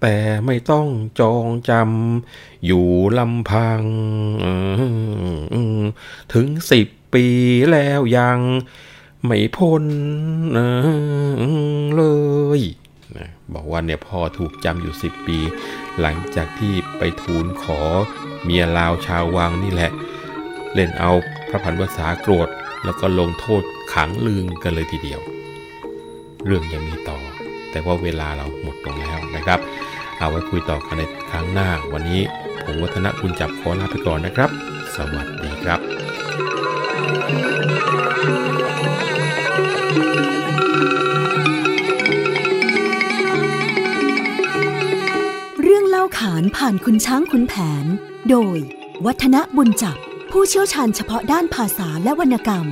[0.00, 0.16] แต่
[0.46, 0.88] ไม่ต้อง
[1.20, 2.86] จองจำอยู่
[3.18, 3.82] ลำพัง
[6.32, 7.26] ถึงสิบปี
[7.72, 8.38] แล้วยัง
[9.24, 9.84] ไม่พ้น
[11.96, 12.02] เล
[12.58, 12.60] ย
[13.54, 15.38] บอกว่าเนี่ยพ่อถูกจำอยู่สิบปี
[16.00, 17.80] หลังจากที่ไปทูลขอ
[18.44, 19.90] เมียลาวชาววังนี่แหละ
[20.74, 21.10] เล่นเอา
[21.48, 22.48] พระพันวษาโกรธ
[22.84, 23.62] แล้วก็ลงโทษ
[23.94, 25.20] ขังลืงกันเลยทีเดียว
[26.46, 27.18] เรื่องยังมีต่อ
[27.70, 29.60] แต่ว่าเวลาเราหมดลงแล้วนะครับ
[30.18, 32.22] เอาไว้คุยต่อกันในครั้งหน้าวันนี้
[32.64, 34.50] ผมวัฒนคุณจับขอลาไปก่อนนะครับ
[34.96, 35.80] สวัสดีครับ
[37.56, 37.61] เรื่
[46.02, 47.86] ข้าวขานผ่านคุณช้างคุณแผน
[48.30, 48.58] โดย
[49.04, 49.96] วัฒนบุญจับ
[50.30, 52.66] ผู้เชี่ยวชาญเฉพาะด้านภาษาและวรรณกรรม